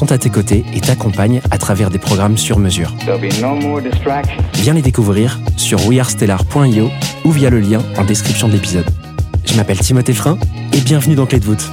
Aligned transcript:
sont 0.00 0.12
à 0.12 0.16
tes 0.16 0.30
côtés 0.30 0.64
et 0.72 0.80
t'accompagnent 0.80 1.42
à 1.50 1.58
travers 1.58 1.90
des 1.90 1.98
programmes 1.98 2.38
sur 2.38 2.58
mesure. 2.58 2.94
No. 3.06 3.18
Viens 4.54 4.72
les 4.72 4.80
découvrir 4.80 5.38
sur 5.58 5.86
wearestellar.io 5.86 6.88
ou 7.26 7.30
via 7.30 7.50
le 7.50 7.60
lien 7.60 7.82
en 7.98 8.04
description 8.04 8.48
de 8.48 8.54
l'épisode. 8.54 8.86
Je 9.44 9.54
m'appelle 9.56 9.78
Timothée 9.78 10.14
Frein 10.14 10.38
et 10.72 10.80
bienvenue 10.80 11.16
dans 11.16 11.26
Clé 11.26 11.38
de 11.38 11.44
voûte. 11.44 11.70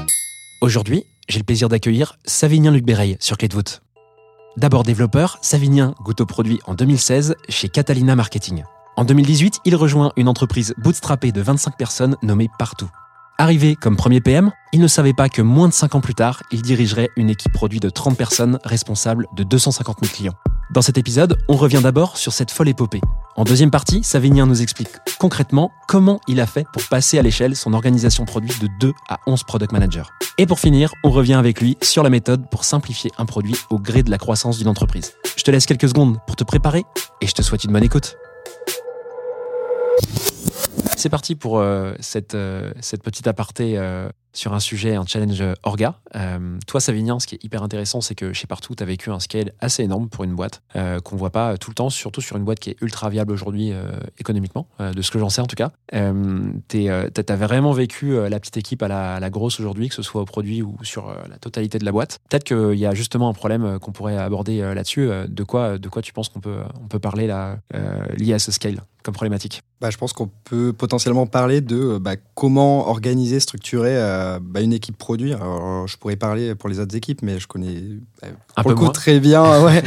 Aujourd'hui, 0.59 1.05
j'ai 1.29 1.39
le 1.39 1.45
plaisir 1.45 1.69
d'accueillir 1.69 2.17
Savinien 2.25 2.71
Luc 2.71 2.83
Béreil 2.83 3.15
sur 3.21 3.37
Clé 3.37 3.47
de 3.47 3.53
voûte. 3.53 3.81
D'abord 4.57 4.83
développeur, 4.83 5.37
Savinien 5.41 5.95
goûte 6.03 6.19
au 6.19 6.25
produit 6.25 6.59
en 6.65 6.73
2016 6.73 7.33
chez 7.47 7.69
Catalina 7.69 8.17
Marketing. 8.17 8.63
En 8.97 9.05
2018, 9.05 9.61
il 9.63 9.77
rejoint 9.77 10.11
une 10.17 10.27
entreprise 10.27 10.73
bootstrappée 10.79 11.31
de 11.31 11.39
25 11.39 11.77
personnes 11.77 12.17
nommée 12.23 12.49
Partout. 12.59 12.89
Arrivé 13.39 13.75
comme 13.75 13.95
premier 13.95 14.19
PM, 14.19 14.51
il 14.73 14.81
ne 14.81 14.87
savait 14.87 15.13
pas 15.13 15.29
que 15.29 15.43
moins 15.43 15.67
de 15.67 15.73
5 15.73 15.93
ans 15.93 16.01
plus 16.01 16.15
tard, 16.15 16.41
il 16.51 16.63
dirigerait 16.63 17.11
une 17.15 17.29
équipe 17.29 17.53
produit 17.53 17.79
de 17.79 17.87
30 17.87 18.17
personnes 18.17 18.57
responsable 18.63 19.27
de 19.35 19.43
250 19.43 19.97
000 20.01 20.11
clients. 20.11 20.33
Dans 20.71 20.81
cet 20.81 20.97
épisode, 20.97 21.37
on 21.47 21.55
revient 21.55 21.81
d'abord 21.83 22.17
sur 22.17 22.33
cette 22.33 22.49
folle 22.49 22.69
épopée. 22.69 22.99
En 23.35 23.43
deuxième 23.43 23.69
partie, 23.69 24.01
Savinien 24.03 24.47
nous 24.47 24.63
explique 24.63 24.89
concrètement 25.19 25.69
comment 25.87 26.19
il 26.27 26.41
a 26.41 26.47
fait 26.47 26.65
pour 26.73 26.81
passer 26.89 27.19
à 27.19 27.21
l'échelle 27.21 27.55
son 27.55 27.73
organisation 27.73 28.25
produit 28.25 28.49
de 28.59 28.67
2 28.79 28.91
à 29.07 29.19
11 29.27 29.43
product 29.43 29.71
managers. 29.71 30.09
Et 30.39 30.47
pour 30.47 30.59
finir, 30.59 30.91
on 31.03 31.11
revient 31.11 31.35
avec 31.35 31.61
lui 31.61 31.77
sur 31.83 32.01
la 32.01 32.09
méthode 32.09 32.49
pour 32.49 32.63
simplifier 32.63 33.11
un 33.19 33.27
produit 33.27 33.55
au 33.69 33.77
gré 33.77 34.01
de 34.01 34.09
la 34.09 34.17
croissance 34.17 34.57
d'une 34.57 34.67
entreprise. 34.67 35.13
Je 35.35 35.43
te 35.43 35.51
laisse 35.51 35.67
quelques 35.67 35.89
secondes 35.89 36.17
pour 36.25 36.35
te 36.35 36.43
préparer 36.43 36.85
et 37.21 37.27
je 37.27 37.33
te 37.33 37.43
souhaite 37.43 37.65
une 37.65 37.71
bonne 37.71 37.83
écoute. 37.83 38.17
C'est 40.97 41.09
parti 41.09 41.35
pour 41.35 41.59
euh, 41.59 41.93
cette, 41.99 42.33
euh, 42.33 42.73
cette 42.81 43.03
petite 43.03 43.27
aparté 43.27 43.77
euh, 43.77 44.09
sur 44.37 44.53
un 44.53 44.59
sujet, 44.59 44.95
un 44.95 45.05
challenge 45.05 45.41
euh, 45.41 45.55
orga. 45.63 45.95
Euh, 46.15 46.59
toi, 46.67 46.79
Savignan, 46.79 47.19
ce 47.19 47.25
qui 47.25 47.35
est 47.35 47.43
hyper 47.43 47.63
intéressant, 47.63 48.01
c'est 48.01 48.13
que 48.13 48.33
chez 48.33 48.45
Partout, 48.45 48.75
tu 48.75 48.83
as 48.83 48.85
vécu 48.85 49.09
un 49.09 49.19
scale 49.19 49.51
assez 49.59 49.83
énorme 49.83 50.09
pour 50.09 50.23
une 50.23 50.35
boîte 50.35 50.61
euh, 50.75 50.99
qu'on 50.99 51.15
voit 51.15 51.31
pas 51.31 51.57
tout 51.57 51.71
le 51.71 51.75
temps, 51.75 51.89
surtout 51.89 52.21
sur 52.21 52.37
une 52.37 52.43
boîte 52.43 52.59
qui 52.59 52.69
est 52.69 52.77
ultra 52.81 53.09
viable 53.09 53.33
aujourd'hui 53.33 53.71
euh, 53.71 53.89
économiquement, 54.19 54.67
de 54.79 55.01
ce 55.01 55.09
que 55.09 55.17
j'en 55.17 55.29
sais 55.29 55.41
en 55.41 55.47
tout 55.47 55.55
cas. 55.55 55.71
Tu 55.91 56.89
as 56.89 57.35
vraiment 57.35 57.71
vécu 57.71 58.15
la 58.29 58.39
petite 58.39 58.57
équipe 58.57 58.83
à 58.83 58.87
la, 58.87 59.29
grosse 59.29 59.59
aujourd'hui, 59.59 59.89
que 59.89 59.95
ce 59.95 60.01
soit 60.01 60.21
au 60.21 60.25
produit 60.25 60.61
ou 60.61 60.77
sur 60.83 61.13
la 61.29 61.37
totalité 61.37 61.79
de 61.79 61.85
la 61.85 61.91
boîte. 61.91 62.19
Peut-être 62.29 62.43
qu'il 62.43 62.79
y 62.79 62.85
a 62.85 62.93
justement 62.93 63.29
un 63.29 63.33
problème 63.33 63.79
qu'on 63.79 63.91
pourrait 63.91 64.17
aborder 64.17 64.61
là-dessus. 64.61 65.09
De, 65.27 65.43
quoi, 65.43 65.77
de 65.77 65.89
quoi 65.89 66.01
tu 66.01 66.13
penses 66.13 66.29
qu'on 66.29 66.39
peut, 66.39 66.59
on 66.81 66.87
peut 66.87 66.99
parler 66.99 67.27
là, 67.27 67.57
lié 68.17 68.33
à 68.33 68.39
ce 68.39 68.51
scale 68.51 68.81
comme 69.03 69.13
problématique? 69.13 69.61
Bah, 69.79 69.89
je 69.89 69.97
pense 69.97 70.13
qu'on 70.13 70.29
peut 70.43 70.73
potentiellement 70.73 71.27
parler 71.27 71.61
de 71.61 71.97
bah, 71.97 72.15
comment 72.35 72.89
organiser, 72.89 73.39
structurer 73.39 73.95
euh, 74.35 74.39
bah, 74.41 74.61
une 74.61 74.73
équipe 74.73 74.97
produit. 74.97 75.33
Alors, 75.33 75.87
je 75.87 75.97
pourrais 75.97 76.15
parler 76.15 76.55
pour 76.55 76.69
les 76.69 76.79
autres 76.79 76.95
équipes, 76.95 77.21
mais 77.21 77.39
je 77.39 77.47
connais 77.47 77.75
euh, 78.23 78.31
Un 78.55 78.61
pour 78.61 78.63
peu 78.63 78.69
le 78.69 78.75
coup 78.75 78.83
moins. 78.83 78.91
très 78.91 79.19
bien 79.19 79.63
ouais, 79.65 79.83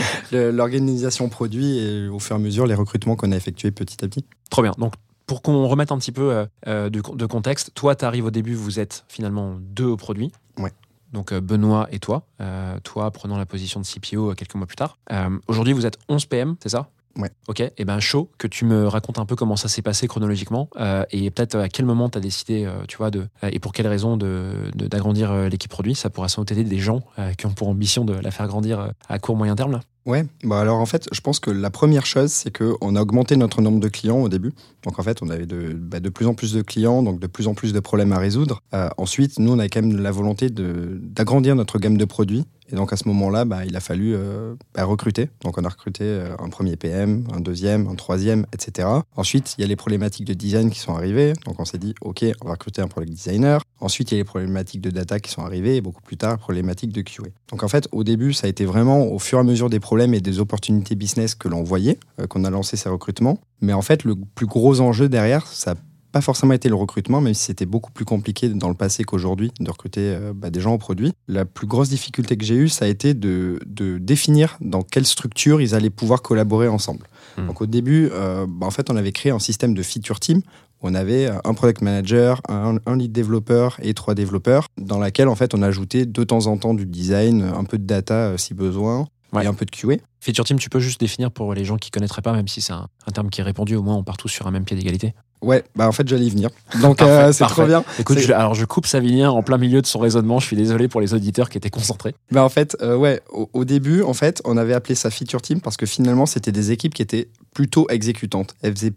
l'organisation 0.52 1.28
produit 1.28 1.78
et 1.78 2.08
au 2.08 2.18
fur 2.18 2.36
et 2.36 2.38
à 2.38 2.42
mesure 2.42 2.66
les 2.66 2.74
recrutements 2.74 3.16
qu'on 3.16 3.32
a 3.32 3.36
effectués 3.36 3.70
petit 3.70 4.04
à 4.04 4.08
petit. 4.08 4.24
Trop 4.50 4.62
bien. 4.62 4.72
Donc, 4.78 4.94
pour 5.26 5.42
qu'on 5.42 5.66
remette 5.68 5.92
un 5.92 5.98
petit 5.98 6.12
peu 6.12 6.46
euh, 6.66 6.90
de, 6.90 7.00
de 7.14 7.26
contexte, 7.26 7.72
toi, 7.74 7.94
tu 7.94 8.04
arrives 8.04 8.24
au 8.24 8.30
début, 8.30 8.54
vous 8.54 8.80
êtes 8.80 9.04
finalement 9.08 9.56
deux 9.60 9.86
au 9.86 9.96
produit. 9.96 10.32
Ouais. 10.58 10.72
Donc, 11.12 11.34
Benoît 11.34 11.88
et 11.90 11.98
toi. 11.98 12.22
Euh, 12.40 12.78
toi, 12.84 13.10
prenant 13.10 13.36
la 13.36 13.46
position 13.46 13.80
de 13.80 13.86
CPO 13.86 14.34
quelques 14.34 14.54
mois 14.54 14.66
plus 14.66 14.76
tard. 14.76 14.96
Euh, 15.12 15.28
Aujourd'hui, 15.48 15.72
vous 15.72 15.86
êtes 15.86 15.98
11 16.08 16.26
PM, 16.26 16.56
c'est 16.62 16.68
ça? 16.68 16.88
Ouais. 17.16 17.30
Ok, 17.48 17.60
et 17.76 17.84
ben 17.84 17.98
chaud 18.00 18.30
que 18.38 18.46
tu 18.46 18.64
me 18.64 18.86
racontes 18.86 19.18
un 19.18 19.26
peu 19.26 19.34
comment 19.36 19.56
ça 19.56 19.68
s'est 19.68 19.82
passé 19.82 20.06
chronologiquement 20.06 20.68
euh, 20.78 21.04
et 21.10 21.30
peut-être 21.30 21.56
à 21.56 21.68
quel 21.68 21.84
moment 21.84 22.08
tu 22.08 22.18
as 22.18 22.20
décidé, 22.20 22.64
euh, 22.64 22.84
tu 22.86 22.96
vois, 22.98 23.10
de, 23.10 23.26
euh, 23.42 23.50
et 23.52 23.58
pour 23.58 23.72
quelle 23.72 23.88
raison 23.88 24.16
de- 24.16 24.52
de- 24.74 24.86
d'agrandir 24.86 25.32
euh, 25.32 25.48
l'équipe 25.48 25.70
produit. 25.70 25.94
Ça 25.94 26.08
pourra 26.10 26.28
sans 26.28 26.42
doute 26.42 26.52
aider 26.52 26.64
des 26.64 26.78
gens 26.78 27.00
euh, 27.18 27.32
qui 27.32 27.46
ont 27.46 27.50
pour 27.52 27.68
ambition 27.68 28.04
de 28.04 28.12
la 28.14 28.30
faire 28.30 28.46
grandir 28.46 28.92
à 29.08 29.18
court 29.18 29.36
moyen 29.36 29.56
terme. 29.56 29.72
Là. 29.72 29.80
Ouais, 30.06 30.24
bah 30.44 30.60
alors 30.60 30.78
en 30.78 30.86
fait, 30.86 31.08
je 31.12 31.20
pense 31.20 31.40
que 31.40 31.50
la 31.50 31.70
première 31.70 32.06
chose, 32.06 32.30
c'est 32.30 32.56
qu'on 32.56 32.96
a 32.96 33.00
augmenté 33.02 33.36
notre 33.36 33.60
nombre 33.60 33.80
de 33.80 33.88
clients 33.88 34.18
au 34.22 34.28
début. 34.28 34.52
Donc 34.84 34.98
en 34.98 35.02
fait, 35.02 35.20
on 35.22 35.28
avait 35.28 35.44
de, 35.46 35.74
bah, 35.74 36.00
de 36.00 36.08
plus 36.08 36.26
en 36.26 36.34
plus 36.34 36.52
de 36.54 36.62
clients, 36.62 37.02
donc 37.02 37.20
de 37.20 37.26
plus 37.26 37.48
en 37.48 37.54
plus 37.54 37.72
de 37.74 37.80
problèmes 37.80 38.12
à 38.12 38.18
résoudre. 38.18 38.62
Ensuite, 38.96 39.38
nous, 39.38 39.52
on 39.52 39.58
avait 39.58 39.68
quand 39.68 39.82
même 39.82 40.00
la 40.00 40.10
volonté 40.10 40.48
de- 40.48 40.98
d'agrandir 41.02 41.54
notre 41.54 41.78
gamme 41.78 41.98
de 41.98 42.04
produits. 42.06 42.44
Et 42.72 42.76
donc 42.76 42.92
à 42.92 42.96
ce 42.96 43.08
moment-là, 43.08 43.44
bah, 43.44 43.64
il 43.64 43.76
a 43.76 43.80
fallu 43.80 44.14
euh, 44.14 44.54
bah, 44.74 44.84
recruter. 44.84 45.28
Donc 45.42 45.58
on 45.58 45.64
a 45.64 45.68
recruté 45.68 46.04
euh, 46.04 46.34
un 46.38 46.48
premier 46.48 46.76
PM, 46.76 47.24
un 47.32 47.40
deuxième, 47.40 47.88
un 47.88 47.94
troisième, 47.94 48.46
etc. 48.52 48.88
Ensuite, 49.16 49.54
il 49.58 49.62
y 49.62 49.64
a 49.64 49.66
les 49.66 49.76
problématiques 49.76 50.26
de 50.26 50.34
design 50.34 50.70
qui 50.70 50.78
sont 50.78 50.94
arrivées. 50.94 51.32
Donc 51.46 51.58
on 51.58 51.64
s'est 51.64 51.78
dit, 51.78 51.94
OK, 52.00 52.24
on 52.42 52.46
va 52.46 52.52
recruter 52.52 52.82
un 52.82 52.88
product 52.88 53.12
designer. 53.12 53.60
Ensuite, 53.80 54.12
il 54.12 54.14
y 54.14 54.18
a 54.18 54.20
les 54.20 54.24
problématiques 54.24 54.80
de 54.80 54.90
data 54.90 55.18
qui 55.18 55.30
sont 55.30 55.42
arrivées. 55.42 55.76
Et 55.76 55.80
beaucoup 55.80 56.02
plus 56.02 56.16
tard, 56.16 56.38
problématiques 56.38 56.92
de 56.92 57.02
QA. 57.02 57.24
Donc 57.50 57.62
en 57.62 57.68
fait, 57.68 57.88
au 57.92 58.04
début, 58.04 58.32
ça 58.32 58.46
a 58.46 58.50
été 58.50 58.64
vraiment 58.64 59.06
au 59.06 59.18
fur 59.18 59.38
et 59.38 59.40
à 59.40 59.44
mesure 59.44 59.70
des 59.70 59.80
problèmes 59.80 60.14
et 60.14 60.20
des 60.20 60.38
opportunités 60.38 60.94
business 60.94 61.34
que 61.34 61.48
l'on 61.48 61.62
voyait, 61.62 61.98
euh, 62.20 62.26
qu'on 62.26 62.44
a 62.44 62.50
lancé 62.50 62.76
ces 62.76 62.88
recrutements. 62.88 63.38
Mais 63.60 63.72
en 63.72 63.82
fait, 63.82 64.04
le 64.04 64.14
plus 64.34 64.46
gros 64.46 64.80
enjeu 64.80 65.08
derrière, 65.08 65.46
ça 65.46 65.74
pas 66.12 66.20
forcément 66.20 66.54
été 66.54 66.68
le 66.68 66.74
recrutement, 66.74 67.20
même 67.20 67.34
si 67.34 67.44
c'était 67.44 67.66
beaucoup 67.66 67.90
plus 67.92 68.04
compliqué 68.04 68.48
dans 68.48 68.68
le 68.68 68.74
passé 68.74 69.04
qu'aujourd'hui 69.04 69.52
de 69.60 69.70
recruter 69.70 70.00
euh, 70.14 70.32
bah, 70.34 70.50
des 70.50 70.60
gens 70.60 70.74
au 70.74 70.78
produit. 70.78 71.12
La 71.28 71.44
plus 71.44 71.66
grosse 71.66 71.88
difficulté 71.88 72.36
que 72.36 72.44
j'ai 72.44 72.56
eue, 72.56 72.68
ça 72.68 72.84
a 72.84 72.88
été 72.88 73.14
de, 73.14 73.60
de 73.66 73.98
définir 73.98 74.56
dans 74.60 74.82
quelle 74.82 75.06
structure 75.06 75.60
ils 75.60 75.74
allaient 75.74 75.90
pouvoir 75.90 76.22
collaborer 76.22 76.68
ensemble. 76.68 77.06
Hmm. 77.36 77.46
Donc 77.46 77.60
au 77.60 77.66
début, 77.66 78.08
euh, 78.12 78.46
bah, 78.48 78.66
en 78.66 78.70
fait, 78.70 78.90
on 78.90 78.96
avait 78.96 79.12
créé 79.12 79.32
un 79.32 79.38
système 79.38 79.74
de 79.74 79.82
feature 79.82 80.20
team 80.20 80.42
on 80.82 80.94
avait 80.94 81.26
euh, 81.26 81.38
un 81.44 81.54
product 81.54 81.82
manager, 81.82 82.40
un, 82.48 82.76
un 82.86 82.96
lead 82.96 83.12
développeur 83.12 83.76
et 83.82 83.94
trois 83.94 84.14
développeurs, 84.14 84.66
dans 84.78 84.98
laquelle 84.98 85.28
en 85.28 85.34
fait 85.34 85.54
on 85.54 85.62
ajoutait 85.62 86.06
de 86.06 86.24
temps 86.24 86.46
en 86.46 86.56
temps 86.56 86.74
du 86.74 86.86
design, 86.86 87.42
un 87.42 87.64
peu 87.64 87.78
de 87.78 87.84
data 87.84 88.14
euh, 88.14 88.36
si 88.36 88.54
besoin, 88.54 89.06
Ouais. 89.32 89.44
et 89.44 89.46
un 89.46 89.54
peu 89.54 89.64
de 89.64 89.70
QA. 89.70 89.94
Feature 90.18 90.44
Team, 90.44 90.58
tu 90.58 90.68
peux 90.68 90.80
juste 90.80 90.98
définir 90.98 91.30
pour 91.30 91.54
les 91.54 91.64
gens 91.64 91.76
qui 91.76 91.92
connaîtraient 91.92 92.20
pas, 92.20 92.32
même 92.32 92.48
si 92.48 92.60
c'est 92.60 92.72
un, 92.72 92.88
un 93.06 93.12
terme 93.12 93.30
qui 93.30 93.40
est 93.40 93.44
répandu, 93.44 93.76
au 93.76 93.82
moins 93.82 93.94
on 93.94 94.02
part 94.02 94.16
tous 94.16 94.26
sur 94.28 94.48
un 94.48 94.50
même 94.50 94.64
pied 94.64 94.76
d'égalité. 94.76 95.14
Ouais, 95.42 95.64
bah 95.74 95.88
en 95.88 95.92
fait 95.92 96.06
j'allais 96.06 96.26
y 96.26 96.30
venir. 96.30 96.50
Donc 96.82 97.00
euh, 97.00 97.32
c'est 97.32 97.44
trop 97.46 97.64
bien. 97.64 97.82
Écoute, 97.98 98.18
je- 98.18 98.32
alors 98.32 98.54
je 98.54 98.64
coupe 98.66 98.86
Savinien 98.86 99.30
en 99.30 99.42
plein 99.42 99.56
milieu 99.56 99.80
de 99.80 99.86
son 99.86 99.98
raisonnement. 99.98 100.38
Je 100.38 100.46
suis 100.46 100.56
désolé 100.56 100.86
pour 100.88 101.00
les 101.00 101.14
auditeurs 101.14 101.48
qui 101.48 101.56
étaient 101.58 101.70
concentrés. 101.70 102.14
Bah 102.30 102.44
en 102.44 102.48
fait, 102.50 102.76
euh, 102.82 102.94
ouais, 102.96 103.22
au, 103.32 103.48
au 103.54 103.64
début, 103.64 104.02
en 104.02 104.12
fait, 104.12 104.42
on 104.44 104.56
avait 104.56 104.74
appelé 104.74 104.94
ça 104.94 105.10
feature 105.10 105.40
team 105.40 105.60
parce 105.60 105.76
que 105.78 105.86
finalement, 105.86 106.26
c'était 106.26 106.52
des 106.52 106.72
équipes 106.72 106.92
qui 106.94 107.02
étaient 107.02 107.28
plutôt 107.54 107.86
exécutantes. 107.88 108.54
Elles 108.62 108.74
faisaient 108.76 108.92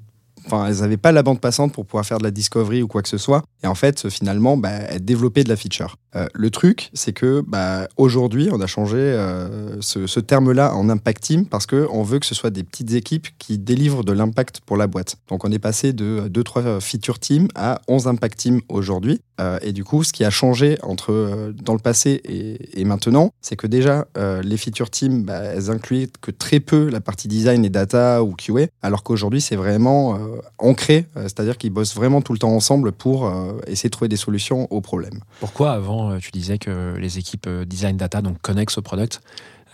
Enfin, 0.46 0.68
elles 0.68 0.82
n'avaient 0.82 0.98
pas 0.98 1.12
la 1.12 1.24
bande 1.24 1.40
passante 1.40 1.74
pour 1.74 1.86
pouvoir 1.86 2.06
faire 2.06 2.18
de 2.18 2.24
la 2.24 2.32
discovery 2.32 2.82
ou 2.82 2.88
quoi 2.88 3.02
que 3.02 3.10
ce 3.10 3.18
soit. 3.18 3.44
Et 3.64 3.68
en 3.68 3.76
fait, 3.76 4.10
finalement, 4.10 4.58
bah, 4.58 4.72
elles 4.72 5.04
développaient 5.04 5.44
de 5.44 5.50
la 5.50 5.56
feature. 5.56 5.96
Euh, 6.16 6.28
le 6.34 6.50
truc, 6.50 6.90
c'est 6.94 7.14
que 7.14 7.42
bah, 7.48 7.88
aujourd'hui, 7.98 8.50
on 8.52 8.62
a 8.62 8.68
changé 8.68 8.98
euh, 8.98 9.82
ce, 9.82 10.20
terme-là 10.20 10.76
en 10.76 10.90
impact 10.90 11.24
team 11.24 11.46
parce 11.46 11.66
qu'on 11.66 12.04
veut 12.04 12.20
que 12.20 12.26
ce 12.26 12.36
soit 12.36 12.50
des 12.50 12.64
petites 12.64 12.94
équipes 12.94 13.28
qui 13.40 13.58
délivrent 13.58 14.04
de 14.04 14.14
l'impact 14.14 14.62
pour 14.66 14.78
la 14.78 14.88
boîte. 14.88 15.18
Donc, 15.28 15.44
on 15.46 15.52
est 15.52 15.60
passé 15.60 15.94
de 15.94 16.30
2-3 16.30 16.80
feature 16.82 17.20
teams 17.20 17.48
à 17.56 17.82
11 17.88 18.08
impact 18.08 18.38
teams 18.38 18.62
aujourd'hui. 18.70 19.22
Euh, 19.42 19.58
et 19.62 19.72
du 19.74 19.84
coup, 19.84 20.04
ce 20.04 20.14
qui 20.14 20.24
a 20.24 20.30
changé 20.30 20.78
entre 20.84 21.54
dans 21.64 21.74
le 21.74 21.80
passé 21.80 22.22
et, 22.26 22.86
maintenant, 22.86 23.32
c'est 23.42 23.56
que 23.56 23.68
déjà, 23.68 24.06
les 24.44 24.58
feature 24.58 24.90
teams, 24.90 25.24
bah, 25.24 25.40
elles 25.40 25.72
incluaient 25.72 26.10
que 26.22 26.32
très 26.32 26.60
peu 26.60 26.90
la 26.90 27.02
partie 27.02 27.28
design 27.28 27.66
et 27.66 27.70
data 27.70 28.24
ou 28.24 28.34
QA, 28.36 28.68
alors 28.82 29.04
qu'aujourd'hui, 29.04 29.42
c'est 29.42 29.56
vraiment 29.56 30.20
euh, 30.34 30.42
ancré, 30.58 31.06
euh, 31.16 31.24
c'est-à-dire 31.24 31.58
qu'ils 31.58 31.72
bossent 31.72 31.96
vraiment 31.96 32.22
tout 32.22 32.34
le 32.34 32.40
temps 32.40 32.54
ensemble 32.54 32.92
pour 32.92 33.26
euh, 33.26 33.60
essayer 33.68 33.90
de 33.90 33.92
trouver 33.92 34.10
des 34.10 34.18
solutions 34.18 34.68
aux 34.72 34.82
problèmes. 34.82 35.20
Pourquoi 35.40 35.72
avant 35.72 36.18
tu 36.20 36.32
disais 36.32 36.58
que 36.58 36.96
les 36.98 37.18
équipes 37.18 37.50
design 37.66 37.98
data, 37.98 38.22
donc 38.22 38.42
connexes 38.42 38.78
au 38.78 38.82
product, 38.82 39.22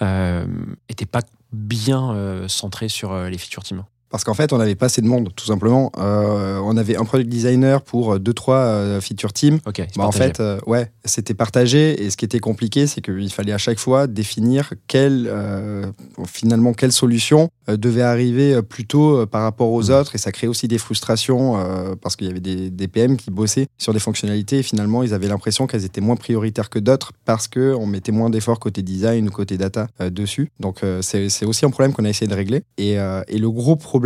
euh, 0.02 0.46
étaient 0.88 1.06
pas 1.06 1.22
bien 1.52 2.46
centrées 2.48 2.90
sur 2.90 3.16
les 3.24 3.38
feature 3.38 3.64
teams 3.64 3.84
Parce 4.10 4.24
qu'en 4.24 4.34
fait, 4.34 4.54
on 4.54 4.58
n'avait 4.58 4.76
pas 4.76 4.88
assez 4.88 5.02
de 5.02 5.08
monde, 5.08 5.30
tout 5.36 5.46
simplement. 5.46 5.92
Euh, 6.00 6.60
on 6.64 6.76
avait 6.78 6.96
un 6.96 7.06
product 7.06 7.30
designer 7.30 7.82
pour 7.84 8.20
deux, 8.20 8.34
trois 8.34 8.56
euh, 8.58 9.02
feature 9.02 9.34
teams. 9.34 9.60
Ok. 9.68 9.76
c'est 9.78 9.98
Bah, 9.98 10.06
en 10.08 10.12
fait, 10.12 10.40
euh, 10.40 10.60
ouais, 10.66 10.92
c'était 11.06 11.34
partagé. 11.36 12.04
Et 12.04 12.10
ce 12.10 12.18
qui 12.18 12.26
était 12.26 12.40
compliqué, 12.40 12.88
c'est 12.88 13.02
qu'il 13.02 13.32
fallait 13.32 13.54
à 13.54 13.58
chaque 13.60 13.78
fois 13.80 14.08
définir 14.08 14.74
quelle, 14.88 15.28
euh, 15.30 15.86
finalement, 16.26 16.74
quelle 16.74 16.92
solution 16.92 17.50
euh, 17.70 17.78
devait 17.78 18.02
arriver 18.02 18.56
euh, 18.56 18.62
plus 18.64 18.86
tôt 18.88 19.20
euh, 19.20 19.26
par 19.28 19.44
rapport 19.44 19.72
aux 19.72 19.84
Mhm. 19.84 19.96
autres. 20.00 20.16
Et 20.16 20.18
ça 20.18 20.32
créait 20.32 20.50
aussi 20.50 20.68
des 20.68 20.80
frustrations 20.80 21.58
euh, 21.60 21.94
parce 22.02 22.16
qu'il 22.16 22.26
y 22.28 22.32
avait 22.32 22.40
des, 22.40 22.72
des 22.72 22.88
PM 22.88 23.16
qui 23.16 23.30
bossaient 23.30 23.68
sur 23.78 23.94
des 23.94 24.00
fonctionnalités 24.00 24.60
et 24.60 24.64
finalement, 24.64 25.04
ils 25.04 25.14
avaient 25.14 25.28
l'impression 25.28 25.68
qu'elles 25.68 25.86
étaient 25.86 26.02
moins 26.02 26.16
prioritaires 26.16 26.70
que 26.72 26.80
d'autres 26.80 27.12
parce 27.26 27.48
qu'on 27.48 27.86
mettait 27.86 28.12
moins 28.12 28.30
d'efforts 28.32 28.60
côté 28.60 28.82
design 28.82 29.28
ou 29.28 29.32
côté 29.32 29.58
data 29.58 29.88
euh, 30.02 30.10
dessus. 30.10 30.50
Donc, 30.60 30.84
euh, 30.84 31.02
c'est 31.04 31.46
aussi 31.46 31.66
un 31.66 31.70
problème 31.70 31.94
qu'on 31.94 32.06
a 32.06 32.10
essayé 32.10 32.28
de 32.28 32.36
régler. 32.36 32.64
Et, 32.80 32.98
euh, 33.00 33.22
et 33.28 33.38
le 33.38 33.52
gros 33.52 33.76
problème 33.76 33.99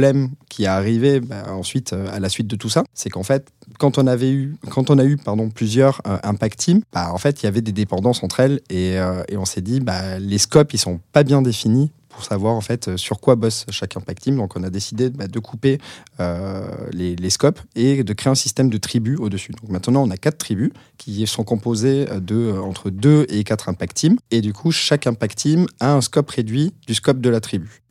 qui 0.50 0.64
est 0.64 0.68
arrivé 0.68 1.20
bah, 1.20 1.44
ensuite 1.50 1.94
euh, 1.94 2.08
à 2.14 2.20
la 2.20 2.30
suite 2.30 2.48
de 2.48 2.56
tout 2.56 2.70
ça, 2.70 2.84
c'est 2.94 3.10
qu'en 3.10 3.24
fait, 3.24 3.52
quand 3.80 3.98
on 3.98 4.08
avait 4.08 4.32
eu, 4.32 4.56
quand 4.70 4.90
on 4.90 4.98
a 4.98 5.06
eu 5.06 5.18
pardon, 5.18 5.50
plusieurs 5.50 6.02
euh, 6.08 6.18
impact 6.24 6.60
teams, 6.60 6.82
bah, 6.92 7.12
en 7.12 7.18
fait, 7.18 7.42
il 7.42 7.46
y 7.46 7.48
avait 7.48 7.62
des 7.62 7.72
dépendances 7.72 8.24
entre 8.24 8.40
elles 8.40 8.62
et, 8.70 9.00
euh, 9.00 9.24
et 9.30 9.38
on 9.38 9.46
s'est 9.46 9.62
dit, 9.62 9.80
bah, 9.80 10.20
les 10.20 10.38
scopes, 10.38 10.74
ils 10.74 10.78
sont 10.80 11.00
pas 11.12 11.24
bien 11.24 11.42
définis 11.42 11.92
pour 12.10 12.24
savoir 12.24 12.54
en 12.54 12.62
fait 12.62 12.96
sur 12.96 13.20
quoi 13.20 13.36
bosse 13.36 13.66
chaque 13.72 13.98
impact 13.98 14.22
team. 14.22 14.38
Donc, 14.38 14.56
on 14.56 14.64
a 14.64 14.70
décidé 14.70 15.10
bah, 15.10 15.28
de 15.28 15.40
couper 15.40 15.80
euh, 16.20 16.68
les, 16.92 17.30
scopes 17.32 17.60
et 17.76 18.04
de 18.04 18.14
créer 18.14 18.30
un 18.30 18.36
système 18.36 18.70
de 18.70 18.78
tribus 18.78 19.18
au-dessus. 19.20 19.52
Donc, 19.52 19.72
maintenant, 19.72 20.04
on 20.04 20.12
a 20.12 20.18
quatre 20.18 20.38
tribus 20.38 20.70
qui 21.00 21.26
sont 21.26 21.44
composées 21.44 22.06
de 22.22 22.54
entre 22.64 22.92
deux 22.92 23.26
et 23.30 23.44
quatre 23.44 23.68
impact 23.68 23.98
teams. 23.98 24.18
Et 24.30 24.42
du 24.42 24.54
coup, 24.54 24.72
chaque 24.72 25.08
impact 25.08 25.40
team 25.40 25.66
a 25.80 25.96
un 25.96 26.02
scope 26.02 26.30
réduit 26.30 26.72
du 26.86 26.94
scope 26.94 27.20
de 27.20 27.30
la 27.30 27.42
tribu. 27.42 27.82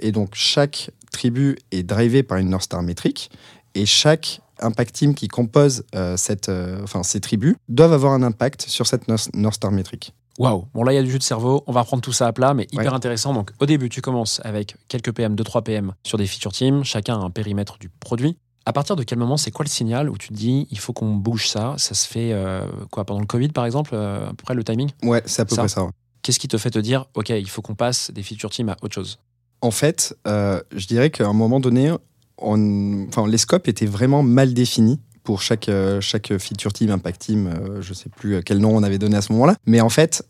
Et 0.00 0.12
donc, 0.12 0.30
chaque 0.34 0.90
tribu 1.12 1.56
est 1.70 1.82
drivée 1.82 2.22
par 2.22 2.38
une 2.38 2.48
North 2.48 2.64
Star 2.64 2.82
métrique 2.82 3.30
et 3.74 3.86
chaque 3.86 4.40
impact 4.60 4.94
team 4.94 5.14
qui 5.14 5.28
compose 5.28 5.84
euh, 5.94 6.16
cette, 6.16 6.48
euh, 6.48 6.80
enfin, 6.82 7.02
ces 7.02 7.20
tribus 7.20 7.54
doivent 7.68 7.92
avoir 7.92 8.12
un 8.12 8.22
impact 8.22 8.62
sur 8.62 8.86
cette 8.86 9.06
North 9.08 9.54
Star 9.54 9.70
métrique. 9.72 10.12
Waouh, 10.38 10.66
bon 10.72 10.82
là 10.82 10.92
il 10.92 10.96
y 10.96 10.98
a 10.98 11.02
du 11.02 11.10
jus 11.10 11.18
de 11.18 11.22
cerveau, 11.22 11.62
on 11.66 11.72
va 11.72 11.82
reprendre 11.82 12.02
tout 12.02 12.12
ça 12.12 12.26
à 12.26 12.32
plat, 12.32 12.54
mais 12.54 12.66
hyper 12.72 12.86
Ouais. 12.92 12.96
intéressant. 12.96 13.34
Donc 13.34 13.50
au 13.60 13.66
début, 13.66 13.88
tu 13.90 14.00
commences 14.00 14.40
avec 14.44 14.76
quelques 14.88 15.12
PM, 15.12 15.34
2-3 15.36 15.62
PM 15.62 15.92
sur 16.04 16.16
des 16.16 16.26
feature 16.26 16.52
teams, 16.52 16.84
chacun 16.84 17.20
a 17.20 17.22
un 17.22 17.30
périmètre 17.30 17.76
du 17.78 17.88
produit. 17.90 18.36
À 18.64 18.72
partir 18.72 18.94
de 18.96 19.02
quel 19.02 19.18
moment, 19.18 19.36
c'est 19.36 19.50
quoi 19.50 19.64
le 19.64 19.68
signal 19.70 20.08
où 20.08 20.16
tu 20.16 20.28
te 20.28 20.34
dis 20.34 20.68
il 20.70 20.78
faut 20.78 20.92
qu'on 20.92 21.14
bouge 21.16 21.48
ça? 21.48 21.74
Ça 21.78 21.94
se 21.94 22.06
fait 22.06 22.32
euh, 22.32 22.64
quoi 22.90 23.04
pendant 23.04 23.20
le 23.20 23.26
Covid 23.26 23.48
par 23.48 23.66
exemple, 23.66 23.94
à 23.94 24.30
peu 24.36 24.42
près 24.44 24.54
le 24.54 24.64
timing? 24.64 24.90
Ouais, 25.02 25.22
c'est 25.26 25.42
à 25.42 25.44
peu 25.44 25.54
Ça. 25.56 25.62
près 25.62 25.68
ça. 25.68 25.84
ouais. 25.84 25.90
Qu'est-ce 26.22 26.38
qui 26.38 26.48
te 26.48 26.56
fait 26.56 26.70
te 26.70 26.78
dire 26.78 27.06
ok, 27.14 27.30
il 27.30 27.50
faut 27.50 27.60
qu'on 27.60 27.74
passe 27.74 28.10
des 28.12 28.22
feature 28.22 28.48
teams 28.50 28.68
à 28.70 28.76
autre 28.80 28.94
chose? 28.94 29.18
En 29.62 29.70
fait, 29.70 30.14
euh, 30.26 30.60
je 30.74 30.86
dirais 30.86 31.10
qu'à 31.10 31.26
un 31.26 31.32
moment 31.32 31.60
donné, 31.60 31.92
on... 32.36 33.06
enfin, 33.08 33.26
les 33.26 33.38
scopes 33.38 33.68
étaient 33.68 33.86
vraiment 33.86 34.22
mal 34.22 34.52
définis 34.52 35.00
pour 35.22 35.40
chaque, 35.40 35.68
euh, 35.68 36.00
chaque 36.00 36.36
feature 36.38 36.72
team, 36.72 36.90
impact 36.90 37.20
team, 37.20 37.46
euh, 37.46 37.80
je 37.80 37.94
sais 37.94 38.10
plus 38.10 38.42
quel 38.42 38.58
nom 38.58 38.76
on 38.76 38.82
avait 38.82 38.98
donné 38.98 39.16
à 39.16 39.22
ce 39.22 39.32
moment-là. 39.32 39.54
Mais 39.64 39.80
en 39.80 39.88
fait, 39.88 40.24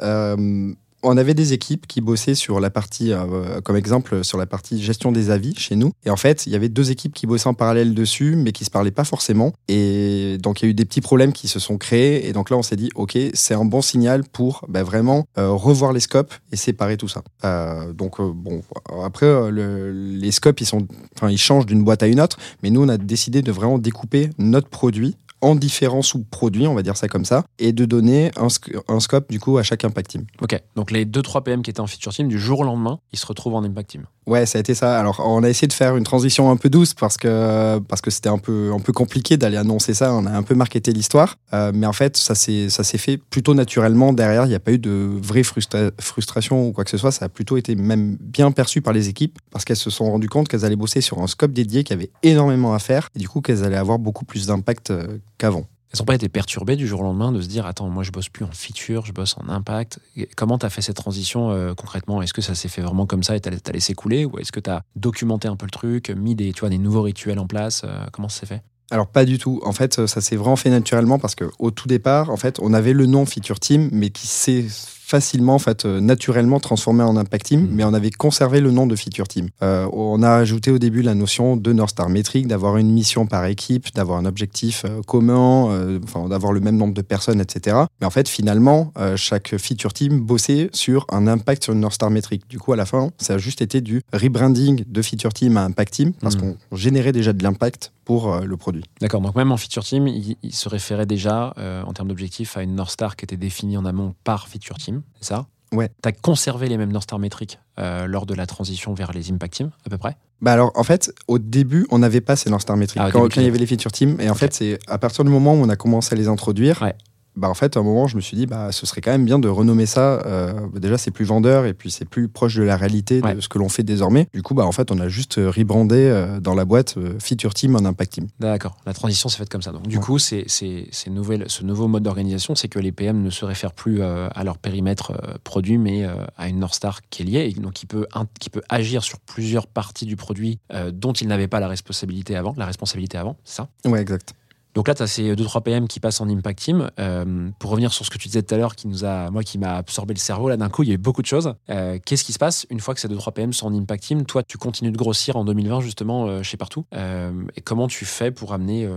on 1.03 1.17
avait 1.17 1.35
des 1.35 1.53
équipes 1.53 1.87
qui 1.87 2.01
bossaient 2.01 2.35
sur 2.35 2.61
la 2.61 2.71
partie, 2.71 3.13
euh, 3.13 3.61
comme 3.63 3.77
exemple, 3.77 4.25
sur 4.25 4.39
la 4.39 4.47
partie 4.47 4.83
gestion 4.83 5.13
des 5.13 5.31
avis 5.31 5.55
chez 5.57 5.77
nous. 5.77 5.93
Et 6.05 6.11
en 6.11 6.17
fait, 6.17 6.47
il 6.47 6.53
y 6.53 6.57
avait 6.57 6.69
deux 6.69 6.91
équipes 6.91 7.15
qui 7.15 7.27
bossaient 7.27 7.49
en 7.49 7.55
parallèle 7.55 7.95
dessus, 7.95 8.37
mais 8.37 8.53
qui 8.53 8.65
se 8.65 8.71
parlaient 8.71 8.91
pas 8.91 9.05
forcément. 9.05 9.53
Et 9.69 10.39
donc, 10.41 10.61
il 10.63 10.67
y 10.67 10.69
a 10.69 10.71
eu 10.71 10.75
des 10.75 10.85
petits 10.85 11.01
problèmes 11.01 11.33
qui 11.33 11.49
se 11.49 11.59
sont 11.59 11.79
créés. 11.79 12.29
Et 12.29 12.33
donc 12.33 12.51
là, 12.51 12.57
on 12.57 12.63
s'est 12.63 12.77
dit, 12.77 12.91
OK, 12.95 13.19
c'est 13.35 13.55
un 13.55 13.65
bon 13.65 13.83
signal 13.83 14.23
pour 14.25 14.65
bah, 14.69 14.83
vraiment 14.83 15.27
euh, 15.39 15.51
revoir 15.51 15.93
les 15.93 16.01
scopes 16.01 16.35
et 16.53 16.57
séparer 16.57 16.97
tout 16.97 17.09
ça. 17.09 17.23
Euh, 17.45 17.93
donc, 17.93 18.21
bon, 18.21 18.63
après, 19.05 19.51
le- 19.51 19.93
les 19.93 20.31
scopes, 20.31 20.61
ils, 20.61 20.67
sont, 20.67 20.87
ils 21.29 21.39
changent 21.39 21.67
d'une 21.67 21.83
boîte 21.85 22.03
à 22.03 22.07
une 22.07 22.21
autre. 22.21 22.37
Mais 22.63 22.71
nous, 22.71 22.83
on 22.83 22.89
a 22.89 22.99
décidé 22.99 23.43
de 23.43 23.51
vraiment 23.53 23.79
découper 23.79 24.31
notre 24.39 24.69
produit 24.69 25.17
en 25.43 25.55
différents 25.55 26.03
sous-produits, 26.03 26.67
on 26.67 26.75
va 26.75 26.83
dire 26.83 26.97
ça 26.97 27.09
comme 27.09 27.25
ça, 27.25 27.45
et 27.59 27.73
de 27.73 27.85
donner 27.85 28.31
un, 28.37 28.47
sc- 28.47 28.75
un 28.89 29.01
scope 29.01 29.31
du 29.31 29.41
coup 29.41 29.59
à 29.59 29.63
chaque 29.63 29.85
impact 29.85 30.11
team. 30.13 30.25
Ok, 30.41 30.59
donc 30.77 30.91
les 30.91 31.05
2-3 31.05 31.43
PM 31.43 31.63
qui 31.63 31.71
étaient 31.71 31.81
en 31.81 31.87
feature 31.87 32.13
team, 32.15 32.29
du 32.29 32.39
jour 32.39 32.61
au 32.61 32.65
lendemain, 32.65 32.99
ils 33.13 33.19
se 33.19 33.27
retrouvent 33.27 33.55
en 33.57 33.65
impact 33.65 33.91
team. 33.91 34.07
Ouais, 34.27 34.47
ça 34.47 34.59
a 34.59 34.61
été 34.61 34.75
ça. 34.75 35.01
Alors, 35.01 35.21
on 35.27 35.43
a 35.43 35.49
essayé 35.49 35.67
de 35.67 35.73
faire 35.73 35.97
une 35.97 36.05
transition 36.05 36.49
un 36.51 36.57
peu 36.57 36.71
douce 36.71 36.95
parce 36.95 37.17
que 37.17 37.81
parce 37.89 38.01
que 38.01 38.11
c'était 38.13 38.29
un 38.29 38.39
peu 38.39 38.71
un 38.73 38.79
peu 38.79 38.93
compliqué 38.93 39.37
d'aller 39.37 39.57
annoncer 39.57 39.95
ça. 39.95 40.15
On 40.15 40.27
a 40.27 40.31
un 40.31 40.45
peu 40.45 40.55
marketé 40.55 40.93
l'histoire, 40.93 41.37
Euh, 41.53 41.73
mais 41.75 41.87
en 41.87 41.93
fait, 41.93 42.17
ça 42.17 42.35
s'est 42.37 42.71
ça 42.71 42.85
s'est 42.85 42.99
fait 42.99 43.17
plutôt 43.17 43.53
naturellement. 43.55 44.13
Derrière, 44.13 44.47
il 44.47 44.51
n'y 44.51 44.55
a 44.55 44.61
pas 44.61 44.71
eu 44.73 44.79
de 44.79 45.11
vraie 45.21 45.43
frustra- 45.43 45.91
frustration 46.01 46.69
ou 46.69 46.73
quoi 46.73 46.85
que 46.85 46.91
ce 46.91 46.99
soit. 46.99 47.11
Ça 47.11 47.25
a 47.25 47.29
plutôt 47.29 47.57
été 47.57 47.75
même 47.75 48.17
bien 48.21 48.53
perçu 48.53 48.81
par 48.81 48.93
les 48.93 49.09
équipes 49.09 49.39
parce 49.51 49.65
qu'elles 49.65 49.77
se 49.77 49.91
sont 49.91 50.05
rendues 50.05 50.29
compte 50.29 50.47
qu'elles 50.49 50.65
allaient 50.65 50.77
bosser 50.77 51.01
sur 51.01 51.19
un 51.21 51.27
scope 51.27 51.53
dédié 51.53 51.83
qui 51.83 51.93
avait 51.93 52.11
énormément 52.23 52.75
à 52.75 52.79
faire 52.79 53.09
et 53.17 53.19
du 53.19 53.29
coup 53.29 53.41
qu'elles 53.41 53.65
allaient 53.65 53.77
avoir 53.77 53.99
beaucoup 53.99 54.25
plus 54.25 54.47
d'impact 54.47 54.91
euh, 54.93 55.19
qu'avant. 55.39 55.65
Elles 55.93 56.01
n'ont 56.01 56.07
pas 56.07 56.15
été 56.15 56.29
perturbées 56.29 56.77
du 56.77 56.87
jour 56.87 57.01
au 57.01 57.03
lendemain 57.03 57.33
de 57.33 57.41
se 57.41 57.49
dire 57.49 57.67
Attends, 57.67 57.89
moi 57.89 58.03
je 58.03 58.11
bosse 58.11 58.29
plus 58.29 58.45
en 58.45 58.51
feature, 58.51 59.05
je 59.05 59.13
bosse 59.13 59.37
en 59.39 59.49
impact. 59.49 59.99
Comment 60.37 60.59
tu 60.59 60.67
as 60.67 60.71
fait 60.71 60.81
cette 60.81 60.97
transition 60.97 61.51
euh, 61.51 61.75
concrètement? 61.75 62.23
Est-ce 62.23 62.33
que 62.33 62.41
ça 62.43 62.55
s'est 62.55 62.69
fait 62.69 62.83
vraiment 62.83 63.07
comme 63.07 63.23
ça 63.23 63.37
et 63.37 63.41
tu 63.41 63.49
as, 63.49 63.73
laissé 63.73 63.95
couler? 63.95 64.25
Ou 64.25 64.39
est-ce 64.39 64.53
que 64.53 64.61
tu 64.61 64.71
as 64.71 64.83
documenté 64.97 65.49
un 65.49 65.57
peu 65.57 65.67
le 65.67 65.71
truc, 65.71 66.11
mis 66.11 66.35
des, 66.35 66.53
tu 66.53 66.61
vois, 66.61 66.71
des 66.71 66.79
nouveaux 66.79 67.03
rituels 67.03 67.39
en 67.39 67.47
place 67.47 67.83
Euh, 67.85 68.07
Comment 68.13 68.29
ça 68.29 68.41
s'est 68.41 68.47
fait? 68.47 68.63
Alors 68.91 69.07
pas 69.07 69.25
du 69.25 69.39
tout. 69.39 69.61
En 69.65 69.73
fait, 69.73 70.07
ça 70.07 70.21
s'est 70.21 70.37
vraiment 70.37 70.57
fait 70.57 70.69
naturellement 70.69 71.19
parce 71.19 71.35
que 71.35 71.45
au 71.59 71.71
tout 71.71 71.89
départ, 71.89 72.31
en 72.31 72.37
fait, 72.37 72.59
on 72.61 72.75
avait 72.75 72.93
le 72.93 73.07
nom 73.07 73.25
Feature 73.25 73.59
Team, 73.59 73.89
mais 73.91 74.11
qui 74.11 74.27
s'est 74.27 74.67
facilement, 75.13 75.55
en 75.57 75.59
fait, 75.59 75.85
euh, 75.85 76.01
naturellement 76.01 76.59
transformé 76.59 77.03
en 77.05 77.17
Impact 77.19 77.45
Team, 77.47 77.61
Mhm. 77.61 77.69
mais 77.75 77.85
on 77.85 77.93
avait 77.93 78.11
conservé 78.11 78.61
le 78.63 78.71
nom 78.71 78.87
de 78.87 78.97
Feature 78.97 79.29
Team. 79.29 79.49
Euh, 79.63 79.87
on 79.93 80.23
a 80.23 80.31
ajouté 80.31 80.71
au 80.71 80.79
début 80.79 81.03
la 81.03 81.15
notion 81.15 81.59
de 81.59 81.73
North 81.75 81.91
Star 81.91 82.09
Metric, 82.09 82.47
d'avoir 82.47 82.79
une 82.79 82.91
mission 82.91 83.27
par 83.27 83.45
équipe, 83.45 83.95
d'avoir 83.95 84.17
un 84.19 84.25
objectif 84.25 84.85
euh, 84.87 85.03
commun, 85.03 85.69
euh, 85.71 85.99
enfin, 86.03 86.29
d'avoir 86.31 86.53
le 86.55 86.61
même 86.61 86.79
nombre 86.79 86.95
de 86.95 87.03
personnes, 87.03 87.43
etc. 87.43 87.77
Mais 88.01 88.07
en 88.07 88.11
fait, 88.11 88.27
finalement, 88.27 88.91
euh, 88.99 89.17
chaque 89.19 89.55
Feature 89.59 89.93
Team 89.93 90.21
bossait 90.21 90.71
sur 90.73 91.05
un 91.13 91.27
impact 91.27 91.65
sur 91.65 91.75
une 91.75 91.81
North 91.81 91.95
Star 91.97 92.11
Metric. 92.11 92.49
Du 92.49 92.59
coup, 92.59 92.73
à 92.73 92.77
la 92.77 92.87
fin, 92.87 93.11
ça 93.19 93.35
a 93.35 93.39
juste 93.39 93.61
été 93.61 93.83
du 93.83 94.01
rebranding 94.15 94.85
de 94.89 95.03
Feature 95.03 95.35
Team 95.35 95.57
à 95.59 95.65
Impact 95.65 95.93
Team 95.93 96.13
parce 96.23 96.37
Mhm. 96.37 96.41
qu'on 96.71 96.77
générait 96.77 97.13
déjà 97.13 97.35
de 97.35 97.43
l'impact 97.43 97.93
pour 98.05 98.33
euh, 98.33 98.45
le 98.45 98.57
produit. 98.57 98.85
D'accord, 99.01 99.21
donc 99.21 99.35
même 99.35 99.53
en 99.53 99.57
feature 99.57 99.85
team, 99.85 100.07
il, 100.07 100.37
il 100.43 100.55
se 100.55 100.69
référait 100.69 101.07
déjà, 101.07 101.55
euh, 101.59 101.83
en 101.85 101.93
termes 101.93 102.09
d'objectifs, 102.09 102.57
à 102.57 102.63
une 102.63 102.75
North 102.75 102.91
Star 102.91 103.17
qui 103.17 103.25
était 103.25 103.37
définie 103.37 103.77
en 103.77 103.85
amont 103.85 104.15
par 104.25 104.49
feature 104.49 104.79
team, 104.79 105.03
c'est 105.21 105.29
ça? 105.29 105.47
Ouais. 105.73 105.91
Tu 106.03 106.09
as 106.09 106.13
conservé 106.13 106.69
les 106.69 106.77
mêmes 106.77 106.93
North 106.93 107.05
Star 107.05 107.19
métriques 107.19 107.59
euh, 107.79 108.07
lors 108.07 108.27
de 108.27 108.35
la 108.35 108.45
transition 108.47 108.93
vers 108.93 109.13
les 109.13 109.31
impact 109.33 109.55
teams, 109.55 109.71
à 109.87 109.91
peu 109.91 109.97
près? 109.97 110.17
Bah 110.43 110.53
alors, 110.53 110.73
en 110.75 110.83
fait, 110.83 111.13
au 111.29 111.39
début, 111.39 111.87
on 111.91 112.01
n'avait 112.01 112.21
pas 112.21 112.37
ces 112.37 112.51
North 112.51 112.63
Star 112.63 112.77
métriques 112.77 113.01
Ah, 113.03 113.11
quand, 113.13 113.21
quand 113.23 113.37
il 113.41 113.45
y 113.45 113.47
avait 113.47 113.59
les 113.59 113.67
feature 113.67 113.93
teams. 113.93 114.21
Et 114.21 114.29
en 114.29 114.35
fait, 114.35 114.53
c'est 114.53 114.79
à 114.89 114.99
partir 114.99 115.25
du 115.25 115.31
moment 115.31 115.55
où 115.55 115.59
on 115.59 115.69
a 115.69 115.77
commencé 115.77 116.15
à 116.15 116.19
les 116.19 116.29
introduire, 116.29 116.83
Ouais. 116.83 116.95
Bah 117.37 117.49
en 117.49 117.55
fait, 117.55 117.77
à 117.77 117.81
un 117.81 117.83
moment, 117.83 118.07
je 118.07 118.17
me 118.17 118.21
suis 118.21 118.37
dit, 118.37 118.47
bah 118.47 118.73
ce 118.73 118.85
serait 118.87 119.01
quand 119.01 119.11
même 119.11 119.25
bien 119.25 119.39
de 119.39 119.49
renommer 119.49 119.87
ça. 119.87 120.21
euh, 120.27 120.53
bah, 120.73 120.81
déjà, 120.81 120.99
c'est 120.99 121.11
plus 121.11 121.25
vendeur 121.25 121.65
et 121.67 121.75
puis 121.75 121.91
c'est 121.91 122.05
plus 122.05 122.29
proche 122.29 122.57
de 122.57 122.63
la 122.63 122.77
réalité 122.77 123.21
Ouais. 123.23 123.35
de 123.35 123.41
ce 123.41 123.49
que 123.49 123.59
l'on 123.59 123.69
fait 123.69 123.83
désormais. 123.83 124.29
Du 124.35 124.43
coup, 124.43 124.55
bah 124.55 124.65
en 124.67 124.73
fait, 124.73 124.91
on 124.91 124.99
a 124.99 125.09
juste 125.09 125.39
euh, 125.39 125.51
rebrandé 125.51 125.97
euh, 125.97 126.41
dans 126.41 126.55
la 126.55 126.65
boîte 126.65 126.97
euh, 126.99 127.19
feature 127.19 127.55
team 127.55 127.75
en 127.77 127.85
impact 127.85 128.13
team. 128.15 128.29
D'accord, 128.41 128.77
la 128.87 128.93
transition 128.95 129.29
s'est 129.29 129.39
faite 129.39 129.49
comme 129.49 129.63
ça. 129.63 129.73
Donc 129.73 129.87
du 129.89 129.97
Ouais. 129.97 130.03
coup, 130.03 130.19
c'est, 130.19 130.45
c'est, 130.47 130.87
ces 130.91 131.11
nouvelles- 131.11 131.45
ce 131.49 131.65
nouveau 131.65 131.89
mode 131.89 132.03
d'organisation, 132.03 132.55
c'est 132.55 132.69
que 132.69 132.79
les 132.79 132.93
PM 132.93 133.23
ne 133.23 133.31
se 133.31 133.45
réfèrent 133.45 133.73
plus 133.73 134.03
à 134.03 134.45
leur 134.45 134.59
périmètre 134.59 135.13
produit, 135.45 135.79
mais 135.79 136.05
à 136.37 136.49
une 136.49 136.59
North 136.59 136.75
Star 136.75 137.01
qui 137.11 137.23
est 137.23 137.25
liée, 137.25 137.53
et 137.57 137.61
donc 137.61 137.73
qui 137.73 137.87
peut, 137.87 138.07
in- 138.15 138.27
qui 138.41 138.51
peut 138.51 138.63
agir 138.69 139.03
sur 139.05 139.19
plusieurs 139.21 139.67
parties 139.67 140.07
du 140.07 140.17
produit 140.17 140.59
dont 140.93 141.13
ils 141.13 141.29
n'avaient 141.29 141.49
pas 141.49 141.61
la 141.61 141.69
responsabilité 141.69 142.37
avant, 142.37 142.55
la 142.57 142.67
responsabilité 142.67 143.17
avant, 143.19 143.37
c'est 143.45 143.57
ça? 143.57 143.69
Ouais, 143.87 144.01
exact. 144.01 144.35
Donc 144.75 144.89
là, 144.89 144.95
tu 144.95 145.03
as 145.03 145.07
ces 145.07 145.35
2-3 145.35 145.63
PM 145.63 145.89
qui 145.89 146.01
passent 146.01 146.21
en 146.21 146.29
Impact 146.29 146.59
Team. 146.59 146.91
Euh, 146.99 147.51
pour 147.59 147.71
revenir 147.71 147.93
sur 147.93 148.07
ce 148.07 148.11
que 148.11 148.19
tu 148.19 148.29
disais 148.29 148.43
tout 148.43 148.55
à 148.55 148.59
l'heure, 148.59 148.75
qui 148.75 148.89
nous 148.89 149.05
a, 149.05 149.31
moi, 149.31 149.43
qui 149.43 149.59
m'a 149.59 149.77
absorbé 149.77 150.15
le 150.15 150.19
cerveau, 150.19 150.49
là, 150.49 150.57
d'un 150.57 150.71
coup, 150.71 150.83
il 150.83 150.89
y 150.89 150.93
a 150.93 150.95
eu 150.95 150.99
beaucoup 150.99 151.23
de 151.23 151.27
choses. 151.27 151.55
Euh, 151.69 151.99
Qu'est-ce 152.05 152.25
qui 152.25 152.33
se 152.33 152.39
passe 152.39 152.67
une 152.71 152.81
fois 152.81 152.95
que 152.95 153.01
ces 153.01 153.09
2-3 153.09 153.33
PM 153.33 153.53
sont 153.53 153.67
en 153.67 153.75
Impact 153.75 154.05
Team? 154.05 154.25
Toi, 154.25 154.43
tu 154.43 154.57
continues 154.57 154.93
de 154.93 154.97
grossir 154.97 155.37
en 155.37 155.45
2020, 155.45 155.81
justement, 155.81 156.27
euh, 156.27 156.43
chez 156.43 156.57
Partout. 156.57 156.87
Et 156.93 157.61
comment 157.61 157.87
tu 157.87 158.05
fais 158.05 158.31
pour 158.31 158.53
amener 158.53 158.89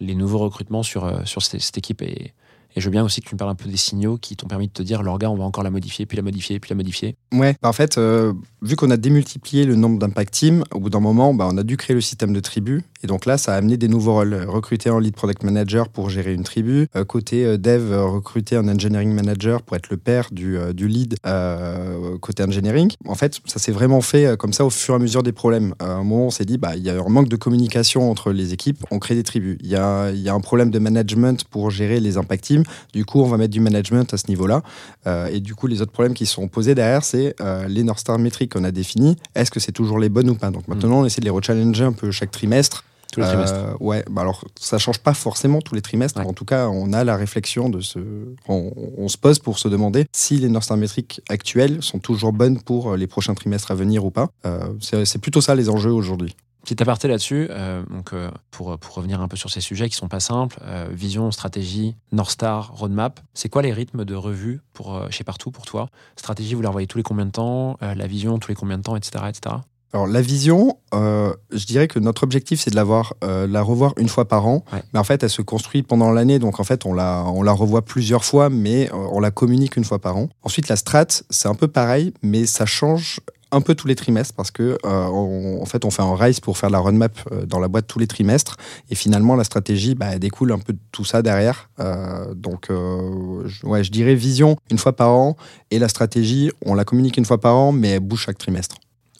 les 0.00 0.14
nouveaux 0.14 0.38
recrutements 0.38 0.82
sur, 0.82 1.26
sur 1.26 1.42
cette, 1.42 1.76
équipe? 1.76 2.02
Et, 2.02 2.32
je 2.76 2.84
veux 2.84 2.90
bien 2.90 3.04
aussi 3.04 3.20
que 3.20 3.28
tu 3.28 3.34
me 3.36 3.38
parles 3.38 3.52
un 3.52 3.54
peu 3.54 3.68
des 3.68 3.76
signaux 3.76 4.18
qui 4.18 4.34
t'ont 4.36 4.48
permis 4.48 4.66
de 4.66 4.72
te 4.72 4.82
dire, 4.82 5.02
l'orga, 5.02 5.30
on 5.30 5.36
va 5.36 5.44
encore 5.44 5.62
la 5.62 5.70
modifier, 5.70 6.06
puis 6.06 6.16
la 6.16 6.22
modifier, 6.22 6.58
puis 6.58 6.70
la 6.70 6.76
modifier. 6.76 7.16
Ouais, 7.32 7.56
bah, 7.62 7.68
en 7.68 7.72
fait, 7.72 7.98
vu 8.62 8.76
qu'on 8.76 8.90
a 8.90 8.96
démultiplié 8.96 9.64
le 9.64 9.76
nombre 9.76 9.98
d'impact 9.98 10.34
team, 10.34 10.64
au 10.72 10.80
bout 10.80 10.90
d'un 10.90 11.00
moment, 11.00 11.34
bah, 11.34 11.48
on 11.50 11.56
a 11.56 11.62
dû 11.62 11.76
créer 11.76 11.94
le 11.94 12.00
système 12.00 12.32
de 12.32 12.40
tribu. 12.40 12.82
Et 13.04 13.06
donc 13.06 13.26
là, 13.26 13.36
ça 13.36 13.52
a 13.52 13.56
amené 13.58 13.76
des 13.76 13.86
nouveaux 13.86 14.14
rôles. 14.14 14.34
Recruter 14.48 14.88
un 14.88 14.98
lead 14.98 15.14
product 15.14 15.42
manager 15.42 15.90
pour 15.90 16.08
gérer 16.08 16.32
une 16.32 16.42
tribu. 16.42 16.88
Euh, 16.96 17.04
côté 17.04 17.44
euh, 17.44 17.58
dev, 17.58 17.92
euh, 17.92 18.06
recruter 18.06 18.56
un 18.56 18.66
engineering 18.66 19.12
manager 19.12 19.60
pour 19.60 19.76
être 19.76 19.90
le 19.90 19.98
père 19.98 20.28
du, 20.32 20.56
euh, 20.56 20.72
du 20.72 20.88
lead 20.88 21.16
euh, 21.26 22.16
côté 22.18 22.42
engineering. 22.42 22.90
En 23.06 23.14
fait, 23.14 23.40
ça 23.44 23.58
s'est 23.58 23.72
vraiment 23.72 24.00
fait 24.00 24.24
euh, 24.24 24.36
comme 24.36 24.54
ça 24.54 24.64
au 24.64 24.70
fur 24.70 24.94
et 24.94 24.96
à 24.96 24.98
mesure 24.98 25.22
des 25.22 25.32
problèmes. 25.32 25.74
À 25.80 25.92
un 25.92 26.02
moment, 26.02 26.28
on 26.28 26.30
s'est 26.30 26.46
dit, 26.46 26.56
bah, 26.56 26.76
il 26.76 26.82
y 26.82 26.88
a 26.88 26.94
un 26.94 27.08
manque 27.10 27.28
de 27.28 27.36
communication 27.36 28.10
entre 28.10 28.32
les 28.32 28.54
équipes, 28.54 28.82
on 28.90 28.98
crée 28.98 29.16
des 29.16 29.22
tribus. 29.22 29.58
Il 29.60 29.68
y 29.68 29.76
a, 29.76 30.10
il 30.10 30.20
y 30.20 30.30
a 30.30 30.34
un 30.34 30.40
problème 30.40 30.70
de 30.70 30.78
management 30.78 31.44
pour 31.44 31.70
gérer 31.70 32.00
les 32.00 32.16
impact 32.16 32.44
teams. 32.44 32.64
Du 32.94 33.04
coup, 33.04 33.20
on 33.20 33.26
va 33.26 33.36
mettre 33.36 33.52
du 33.52 33.60
management 33.60 34.14
à 34.14 34.16
ce 34.16 34.28
niveau-là. 34.28 34.62
Euh, 35.06 35.26
et 35.26 35.40
du 35.40 35.54
coup, 35.54 35.66
les 35.66 35.82
autres 35.82 35.92
problèmes 35.92 36.14
qui 36.14 36.24
sont 36.24 36.48
posés 36.48 36.74
derrière, 36.74 37.04
c'est 37.04 37.36
euh, 37.42 37.68
les 37.68 37.82
North 37.82 37.98
Star 37.98 38.18
métriques 38.18 38.54
qu'on 38.54 38.64
a 38.64 38.70
définies. 38.70 39.16
Est-ce 39.34 39.50
que 39.50 39.60
c'est 39.60 39.72
toujours 39.72 39.98
les 39.98 40.08
bonnes 40.08 40.30
ou 40.30 40.36
pas? 40.36 40.50
Donc 40.50 40.68
maintenant, 40.68 41.00
on 41.00 41.04
essaie 41.04 41.20
de 41.20 41.26
les 41.26 41.30
rechallenger 41.30 41.84
un 41.84 41.92
peu 41.92 42.10
chaque 42.10 42.30
trimestre. 42.30 42.82
Tous 43.14 43.20
les 43.20 43.26
trimestres. 43.26 43.56
Euh, 43.56 43.74
ouais, 43.80 44.04
bah 44.10 44.22
alors 44.22 44.44
ça 44.58 44.78
change 44.78 44.98
pas 44.98 45.14
forcément 45.14 45.60
tous 45.60 45.74
les 45.74 45.82
trimestres. 45.82 46.20
Ouais. 46.20 46.26
En 46.26 46.32
tout 46.32 46.44
cas, 46.44 46.68
on 46.68 46.92
a 46.92 47.04
la 47.04 47.16
réflexion 47.16 47.68
de 47.68 47.80
se. 47.80 47.98
On, 48.48 48.72
on 48.98 49.08
se 49.08 49.16
pose 49.16 49.38
pour 49.38 49.58
se 49.58 49.68
demander 49.68 50.06
si 50.12 50.36
les 50.38 50.48
North 50.48 50.64
Star 50.64 50.76
métriques 50.76 51.20
actuelles 51.28 51.82
sont 51.82 52.00
toujours 52.00 52.32
bonnes 52.32 52.60
pour 52.60 52.92
euh, 52.92 52.96
les 52.96 53.06
prochains 53.06 53.34
trimestres 53.34 53.70
à 53.70 53.74
venir 53.74 54.04
ou 54.04 54.10
pas. 54.10 54.28
Euh, 54.46 54.74
c'est 54.80 55.18
plutôt 55.18 55.40
ça 55.40 55.54
les 55.54 55.70
enjeux 55.70 55.92
aujourd'hui. 55.92 56.34
Petit 56.64 56.82
aparté 56.82 57.08
là-dessus, 57.08 57.48
euh, 57.50 57.84
donc 57.90 58.14
euh, 58.14 58.30
pour, 58.50 58.78
pour 58.78 58.94
revenir 58.94 59.20
un 59.20 59.28
peu 59.28 59.36
sur 59.36 59.50
ces 59.50 59.60
sujets 59.60 59.90
qui 59.90 59.96
sont 59.96 60.08
pas 60.08 60.18
simples, 60.18 60.58
euh, 60.62 60.88
vision, 60.90 61.30
stratégie, 61.30 61.94
North 62.10 62.30
Star, 62.30 62.72
roadmap, 62.74 63.20
c'est 63.34 63.50
quoi 63.50 63.60
les 63.60 63.70
rythmes 63.70 64.06
de 64.06 64.14
revue 64.14 64.62
pour, 64.72 64.98
chez 65.10 65.24
Partout 65.24 65.50
pour 65.50 65.66
toi? 65.66 65.90
Stratégie, 66.16 66.54
vous 66.54 66.62
la 66.62 66.70
revoyez 66.70 66.86
tous 66.86 66.96
les 66.96 67.04
combien 67.04 67.26
de 67.26 67.32
temps? 67.32 67.76
La 67.82 68.06
vision, 68.06 68.38
tous 68.38 68.48
les 68.48 68.54
combien 68.54 68.78
de 68.78 68.82
temps, 68.82 68.96
etc. 68.96 69.24
etc. 69.28 69.56
Alors 69.94 70.08
la 70.08 70.20
vision, 70.20 70.76
euh, 70.92 71.32
je 71.52 71.66
dirais 71.66 71.86
que 71.86 72.00
notre 72.00 72.24
objectif 72.24 72.60
c'est 72.60 72.70
de 72.70 72.74
l'avoir, 72.76 73.14
euh, 73.22 73.46
la 73.46 73.62
revoir 73.62 73.94
une 73.96 74.08
fois 74.08 74.26
par 74.26 74.44
an. 74.46 74.64
Ouais. 74.72 74.82
Mais 74.92 74.98
en 74.98 75.04
fait, 75.04 75.22
elle 75.22 75.30
se 75.30 75.40
construit 75.40 75.84
pendant 75.84 76.10
l'année, 76.10 76.40
donc 76.40 76.58
en 76.58 76.64
fait 76.64 76.84
on 76.84 76.92
la, 76.92 77.24
on 77.28 77.42
la 77.42 77.52
revoit 77.52 77.82
plusieurs 77.82 78.24
fois, 78.24 78.50
mais 78.50 78.90
euh, 78.92 78.96
on 79.12 79.20
la 79.20 79.30
communique 79.30 79.76
une 79.76 79.84
fois 79.84 80.00
par 80.00 80.16
an. 80.16 80.28
Ensuite, 80.42 80.68
la 80.68 80.74
strat, 80.74 81.06
c'est 81.30 81.46
un 81.48 81.54
peu 81.54 81.68
pareil, 81.68 82.12
mais 82.22 82.44
ça 82.44 82.66
change 82.66 83.20
un 83.52 83.60
peu 83.60 83.76
tous 83.76 83.86
les 83.86 83.94
trimestres 83.94 84.34
parce 84.34 84.50
que 84.50 84.76
euh, 84.84 85.06
on- 85.12 85.62
en 85.62 85.64
fait 85.66 85.84
on 85.84 85.90
fait 85.90 86.02
un 86.02 86.16
rise 86.16 86.40
pour 86.40 86.58
faire 86.58 86.70
la 86.70 86.80
roadmap 86.80 87.12
dans 87.46 87.60
la 87.60 87.68
boîte 87.68 87.86
tous 87.86 88.00
les 88.00 88.08
trimestres 88.08 88.56
et 88.90 88.96
finalement 88.96 89.36
la 89.36 89.44
stratégie 89.44 89.94
bah, 89.94 90.06
elle 90.12 90.18
découle 90.18 90.50
un 90.50 90.58
peu 90.58 90.72
de 90.72 90.78
tout 90.90 91.04
ça 91.04 91.22
derrière 91.22 91.70
Euh, 91.78 92.34
donc 92.34 92.68
euh, 92.70 93.42
je, 93.46 93.64
ouais 93.64 93.84
je 93.84 93.92
dirais 93.92 94.16
vision 94.16 94.56
une 94.72 94.78
fois 94.78 94.92
par 94.96 95.10
an 95.10 95.36
et 95.70 95.78
la 95.78 95.86
stratégie 95.88 96.50
on 96.66 96.74
la 96.74 96.84
communique 96.84 97.16
une 97.16 97.24
fois 97.26 97.38
par 97.38 97.54
an 97.54 97.70
mais 97.70 97.90
elle 97.90 98.00
bouge 98.00 98.22
chaque 98.22 98.38
trimestre 98.38 98.74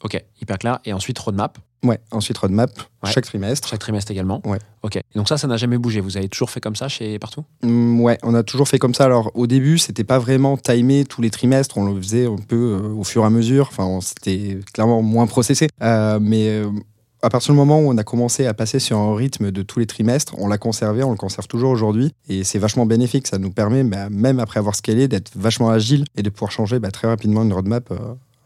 Ok, 0.05 0.23
hyper 0.41 0.59
clair. 0.59 0.79
Et 0.85 0.93
ensuite, 0.93 1.19
roadmap, 1.19 1.59
Ouais, 1.85 1.99
ensuite 2.11 2.39
roadmap 2.39 2.71
Ouais. 3.03 3.11
chaque 3.13 3.27
trimestre. 3.27 3.69
chaque 3.69 3.79
trimestre 3.79 4.11
également. 4.11 4.41
Ouais. 4.47 4.59
Ok. 4.83 4.97
Et 4.97 5.03
donc 5.17 5.29
ça, 5.29 5.37
ça 5.37 5.47
n'a 5.47 5.59
jamais 5.59 5.77
bougé. 5.77 6.01
Vous 6.01 6.17
avez 6.17 6.29
toujours 6.31 6.49
fait 6.51 6.61
comme 6.61 6.77
ça 6.77 6.89
chez 6.89 7.19
Partout? 7.19 7.45
Mm, 7.63 8.01
ouais, 8.01 8.19
on 8.23 8.35
a 8.35 8.43
toujours 8.43 8.69
fait 8.69 8.79
comme 8.79 8.95
ça. 8.95 9.05
Alors 9.05 9.31
au 9.35 9.47
début, 9.47 9.77
c'était 9.77 10.05
pas 10.05 10.19
vraiment 10.19 10.57
timé 10.57 11.05
tous 11.05 11.21
les 11.21 11.29
trimestres, 11.31 11.77
on 11.77 11.85
le 11.93 12.01
faisait 12.01 12.25
un 12.27 12.37
peu 12.37 12.81
euh, 12.83 12.89
au 12.95 13.05
fur 13.05 13.23
et 13.23 13.27
à 13.27 13.31
mesure. 13.31 13.69
Enfin, 13.71 13.99
c'était 14.01 14.61
clairement 14.73 15.03
moins 15.03 15.27
processé. 15.27 15.69
Euh, 15.83 16.19
mais 16.23 16.49
euh, 16.49 16.71
à 17.21 17.29
partir 17.29 17.53
du 17.53 17.59
moment 17.59 17.81
où 17.81 17.91
on 17.91 17.99
a 17.99 18.05
commencé 18.05 18.47
à 18.47 18.55
passer 18.55 18.79
sur 18.79 18.97
un 18.99 19.15
rythme 19.15 19.51
de 19.51 19.63
tous 19.63 19.79
les 19.79 19.87
trimestres, 19.87 20.35
on 20.39 20.49
l'a 20.49 20.57
conservé, 20.59 21.03
on 21.05 21.11
le 21.11 21.17
conserve 21.19 21.49
toujours 21.49 21.71
aujourd'hui. 21.71 22.13
Et 22.31 22.45
c'est 22.45 22.59
vachement 22.59 22.87
bénéfique. 22.87 23.27
Ça 23.27 23.37
nous 23.37 23.51
permet, 23.51 23.85
bah, 23.85 24.09
même 24.09 24.41
après 24.41 24.59
avoir 24.59 24.75
scalé, 24.75 25.07
d'être 25.07 25.33
vachement 25.37 25.69
agile 25.69 26.07
et 26.17 26.23
de 26.23 26.31
pouvoir 26.31 26.51
changer 26.51 26.79
bah, 26.79 26.91
très 26.91 27.09
rapidement 27.09 27.43
une 27.43 27.53
roadmap 27.53 27.93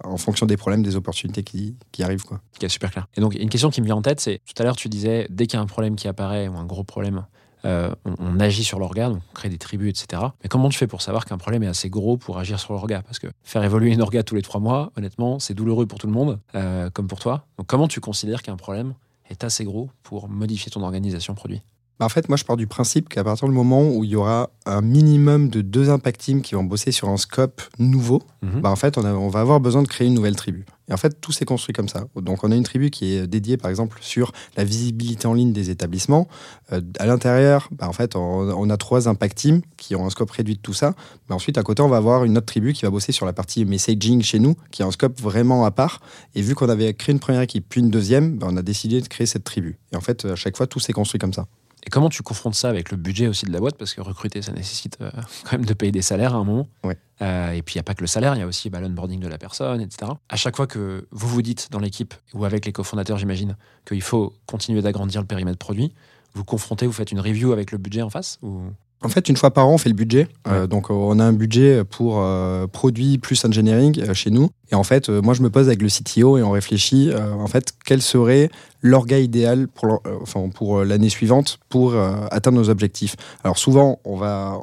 en 0.05 0.17
fonction 0.17 0.47
des 0.47 0.57
problèmes, 0.57 0.83
des 0.83 0.97
opportunités 0.97 1.43
qui, 1.43 1.77
qui 1.93 2.03
arrivent. 2.03 2.25
Quoi. 2.25 2.41
Ok, 2.57 2.71
super 2.71 2.91
clair. 2.91 3.07
Et 3.17 3.21
donc, 3.21 3.35
une 3.35 3.49
question 3.49 3.71
qui 3.71 3.81
me 3.81 3.87
vient 3.87 3.97
en 3.97 4.03
tête, 4.03 4.21
c'est 4.21 4.41
tout 4.47 4.61
à 4.61 4.65
l'heure, 4.65 4.77
tu 4.77 4.89
disais, 4.89 5.27
dès 5.31 5.47
qu'il 5.47 5.57
y 5.57 5.61
a 5.61 5.63
un 5.63 5.67
problème 5.67 5.97
qui 5.97 6.09
apparaît 6.09 6.49
ou 6.49 6.57
un 6.57 6.65
gros 6.65 6.85
problème, 6.85 7.25
euh, 7.65 7.93
on, 8.05 8.15
on 8.19 8.41
agit 8.41 8.65
sur 8.65 8.79
l'orga, 8.79 9.09
donc 9.09 9.21
on 9.31 9.35
crée 9.35 9.49
des 9.49 9.59
tribus, 9.59 9.91
etc. 9.91 10.23
Mais 10.43 10.49
comment 10.49 10.69
tu 10.69 10.79
fais 10.79 10.87
pour 10.87 11.03
savoir 11.03 11.25
qu'un 11.25 11.39
problème 11.39 11.63
est 11.63 11.69
assez 11.69 11.91
gros 11.91 12.17
pour 12.17 12.39
agir 12.39 12.61
sur 12.61 12.73
l'orga? 12.73 13.03
Parce 13.03 13.19
que 13.19 13.27
faire 13.43 13.65
évoluer 13.65 13.93
une 13.93 14.03
orga 14.03 14.23
tous 14.23 14.35
les 14.35 14.43
trois 14.43 14.61
mois, 14.61 14.93
honnêtement, 14.97 15.39
c'est 15.39 15.55
douloureux 15.55 15.87
pour 15.87 15.99
tout 15.99 16.07
le 16.07 16.13
monde, 16.13 16.39
euh, 16.55 16.91
comme 16.91 17.09
pour 17.09 17.19
toi. 17.19 17.47
Donc, 17.59 17.67
comment 17.67 17.89
tu 17.89 18.01
considères 18.01 18.43
qu'un 18.43 18.57
problème 18.57 18.95
est 19.29 19.45
assez 19.45 19.65
gros 19.65 19.91
pour 20.03 20.29
modifier 20.29 20.71
ton 20.71 20.83
organisation 20.83 21.35
produit? 21.35 21.63
Bah, 21.99 22.07
en 22.07 22.09
fait, 22.09 22.29
moi, 22.29 22.37
je 22.37 22.45
pars 22.45 22.57
du 22.57 22.69
principe 22.69 23.09
qu'à 23.09 23.25
partir 23.25 23.49
du 23.49 23.55
moment 23.55 23.89
où 23.89 24.05
il 24.05 24.11
y 24.11 24.15
aura 24.17 24.51
un 24.67 24.83
minimum 24.83 25.49
de 25.49 25.63
deux 25.63 25.91
impact 25.91 26.21
teams 26.21 26.43
qui 26.43 26.55
vont 26.55 26.63
bosser 26.63 26.93
sur 26.93 27.09
un 27.09 27.17
scope 27.17 27.61
nouveau, 27.81 28.23
Mhm. 28.43 28.61
bah, 28.61 28.71
en 28.71 28.77
fait, 28.77 28.97
on, 28.99 29.05
a- 29.05 29.13
on 29.15 29.29
va 29.29 29.41
avoir 29.41 29.59
besoin 29.59 29.83
de 29.83 29.89
créer 29.89 30.07
une 30.07 30.15
nouvelle 30.15 30.37
tribu. 30.37 30.65
Et 30.89 30.93
en 30.93 30.97
fait, 30.97 31.21
tout 31.21 31.33
s'est 31.33 31.45
construit 31.45 31.73
comme 31.75 31.89
ça. 31.89 32.05
Donc, 32.15 32.45
on 32.45 32.53
a 32.53 32.55
une 32.57 32.63
tribu 32.63 32.91
qui 32.91 33.15
est 33.15 33.27
dédiée, 33.27 33.57
par 33.57 33.69
exemple, 33.69 33.99
sur 34.01 34.31
la 34.57 34.63
visibilité 34.65 35.27
en 35.27 35.35
ligne 35.35 35.53
des 35.53 35.71
établissements. 35.71 36.29
Euh, 36.73 36.81
à 37.01 37.07
l'intérieur, 37.07 37.69
bah, 37.73 37.89
en 37.89 37.93
fait, 37.93 38.15
on, 38.15 38.21
on 38.21 38.71
a 38.71 38.77
trois 38.77 39.09
impact 39.09 39.37
teams 39.37 39.61
qui 39.77 39.97
ont 39.97 40.07
un 40.07 40.11
scope 40.11 40.31
réduit 40.31 40.55
de 40.55 40.61
tout 40.61 40.73
ça. 40.75 40.95
Mais 41.29 41.35
ensuite, 41.35 41.59
à 41.59 41.63
côté, 41.65 41.83
on 41.83 41.89
va 41.89 41.97
avoir 41.97 42.25
une 42.25 42.39
autre 42.39 42.47
tribu 42.47 42.75
qui 42.75 42.83
va 42.85 42.91
bosser 42.91 43.11
sur 43.11 43.27
la 43.27 43.33
partie 43.33 43.65
messaging 43.65 44.23
chez 44.23 44.39
nous, 44.39 44.55
qui 44.71 44.85
a 44.85 44.87
un 44.87 44.93
scope 44.93 45.21
vraiment 45.21 45.65
à 45.65 45.73
part. 45.73 46.01
Et 46.37 46.43
vu 46.43 46.55
qu'on 46.55 46.69
avait 46.69 46.95
créé 46.95 47.13
une 47.13 47.19
première 47.21 47.43
équipe, 47.43 47.67
puis 47.69 47.81
une 47.81 47.91
deuxième, 47.91 48.39
on 48.43 48.57
a 48.57 48.63
décidé 48.63 49.01
de 49.01 49.09
créer 49.09 49.27
cette 49.27 49.45
tribu. 49.45 49.79
Et 49.93 49.97
en 49.97 50.01
fait, 50.01 50.25
à 50.27 50.37
chaque 50.37 50.57
fois, 50.57 50.69
tout 50.69 50.79
s'est 50.79 50.93
construit 50.93 51.19
comme 51.19 51.33
ça. 51.35 51.47
Et 51.87 51.91
comment 51.91 52.09
tu 52.09 52.23
confrontes 52.23 52.55
ça 52.55 52.69
avec 52.69 52.91
le 52.91 52.97
budget 52.97 53.29
aussi 53.29 53.47
de 53.47 53.53
la 53.53 53.61
boîte? 53.61 53.77
Parce 53.77 53.95
que 53.95 54.01
recruter, 54.01 54.43
ça 54.43 54.53
nécessite 54.53 54.99
euh, 55.01 55.11
quand 55.45 55.53
même 55.53 55.65
de 55.65 55.75
payer 55.75 55.93
des 55.93 56.03
salaires 56.03 56.35
à 56.35 56.39
un 56.39 56.45
moment. 56.45 56.69
Ouais. 56.85 56.99
Euh, 57.23 57.53
et 57.53 57.63
puis, 57.63 57.75
il 57.75 57.79
n'y 57.79 57.81
a 57.81 57.85
pas 57.85 57.95
que 57.95 58.01
le 58.01 58.07
salaire, 58.07 58.35
il 58.35 58.41
y 58.41 58.43
a 58.43 58.47
aussi 58.47 58.71
bah, 58.71 58.81
l'onboarding 58.81 59.21
de 59.21 59.29
la 59.29 59.39
personne, 59.39 59.81
etc. 59.81 60.13
À 60.29 60.37
chaque 60.37 60.57
fois 60.57 60.67
que 60.67 61.07
vous 61.11 61.29
vous 61.29 61.43
dites 61.43 61.69
dans 61.71 61.81
l'équipe, 61.81 62.15
ou 62.35 62.45
avec 62.45 62.67
les 62.67 62.73
cofondateurs, 62.73 63.19
j'imagine, 63.19 63.57
qu'il 63.87 64.03
faut 64.03 64.35
continuer 64.47 64.83
d'agrandir 64.83 65.21
le 65.21 65.27
périmètre 65.27 65.59
produit, 65.59 65.95
vous 66.35 66.45
confrontez, 66.45 66.87
vous 66.87 66.93
faites 66.93 67.13
une 67.13 67.21
review 67.21 67.53
avec 67.53 67.73
le 67.73 67.79
budget 67.79 68.03
en 68.03 68.11
face 68.11 68.39
ou... 68.43 68.63
En 69.01 69.09
fait, 69.09 69.29
une 69.29 69.37
fois 69.37 69.53
par 69.53 69.69
an, 69.69 69.75
on 69.75 69.79
fait 69.79 69.91
le 69.91 69.95
budget. 69.95 70.27
Euh, 70.49 70.67
donc, 70.67 70.91
on 70.91 71.21
a 71.21 71.25
un 71.25 71.33
budget 71.33 71.85
pour 71.85 72.19
euh, 72.19 72.67
produit 72.67 73.19
plus 73.19 73.45
engineering 73.45 74.01
euh, 74.01 74.13
chez 74.13 74.31
nous. 74.31 74.51
Et 74.73 74.75
en 74.75 74.83
fait, 74.83 75.09
moi, 75.09 75.35
je 75.35 75.43
me 75.43 75.51
pose 75.51 75.69
avec 75.69 75.81
le 75.81 75.89
CTO 75.89 76.37
et 76.37 76.43
on 76.43 76.51
réfléchit, 76.51 77.11
en 77.15 77.47
fait, 77.47 77.73
quel 77.87 78.03
serait 78.03 78.51
l'orga 78.83 79.19
idéal 79.19 79.67
pour, 79.67 80.03
enfin, 80.21 80.51
pour 80.51 80.85
l'année 80.85 81.09
suivante 81.09 81.59
pour 81.71 81.95
atteindre 82.31 82.59
nos 82.59 82.69
objectifs. 82.69 83.17
Alors, 83.45 83.57
souvent, 83.57 83.99
on 84.05 84.17
va, 84.17 84.61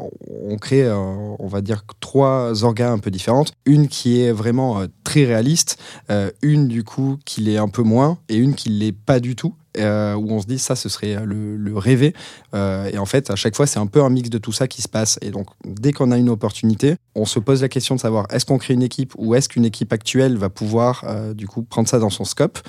on 0.48 0.58
crée, 0.58 0.88
on 0.92 1.48
va 1.48 1.62
dire, 1.62 1.86
trois 2.02 2.64
orgas 2.64 2.92
un 2.92 3.00
peu 3.00 3.10
différentes. 3.10 3.54
Une 3.66 3.88
qui 3.88 4.22
est 4.22 4.32
vraiment 4.32 4.84
très 5.04 5.26
réaliste, 5.26 5.82
une, 6.44 6.68
du 6.68 6.84
coup, 6.84 7.18
qui 7.26 7.42
l'est 7.42 7.58
un 7.58 7.70
peu 7.70 7.82
moins, 7.82 8.20
et 8.30 8.36
une 8.36 8.54
qui 8.54 8.70
l'est 8.70 8.96
pas 8.96 9.20
du 9.20 9.36
tout. 9.36 9.56
Euh, 9.80 10.16
où 10.16 10.32
on 10.32 10.42
se 10.42 10.48
dit 10.48 10.60
ça 10.60 10.76
ce 10.76 10.90
serait 10.90 11.26
le, 11.26 11.58
le 11.58 11.78
rêvé 11.78 12.14
Euh, 12.54 12.90
et 12.92 12.98
en 12.98 13.06
fait 13.06 13.30
à 13.30 13.36
chaque 13.36 13.56
fois 13.56 13.68
c'est 13.68 13.80
un 13.80 13.88
peu 13.88 14.02
un 14.02 14.10
mix 14.10 14.30
de 14.30 14.38
tout 14.38 14.52
ça 14.52 14.68
qui 14.68 14.82
se 14.82 14.88
passe. 14.88 15.20
Et 15.22 15.32
donc 15.32 15.48
dès 15.66 15.92
qu'on 15.92 16.12
a 16.12 16.18
une 16.18 16.30
opportunité 16.30 16.96
on 17.16 17.26
se 17.26 17.40
pose 17.40 17.62
la 17.62 17.70
question 17.70 17.96
de 17.96 18.00
savoir 18.00 18.26
est-ce 18.30 18.46
qu'on 18.46 18.58
crée 18.58 18.74
une 18.74 18.84
équipe 18.84 19.14
ou 19.18 19.36
est-ce 19.36 19.50
qu'une 19.50 19.66
équipe 19.66 19.92
actuelle 19.92 20.38
va 20.38 20.50
pouvoir 20.50 21.04
euh, 21.08 21.34
du 21.34 21.48
coup 21.48 21.64
prendre 21.64 21.88
ça 21.88 22.00
dans 22.00 22.10
son 22.10 22.24
scope? 22.26 22.60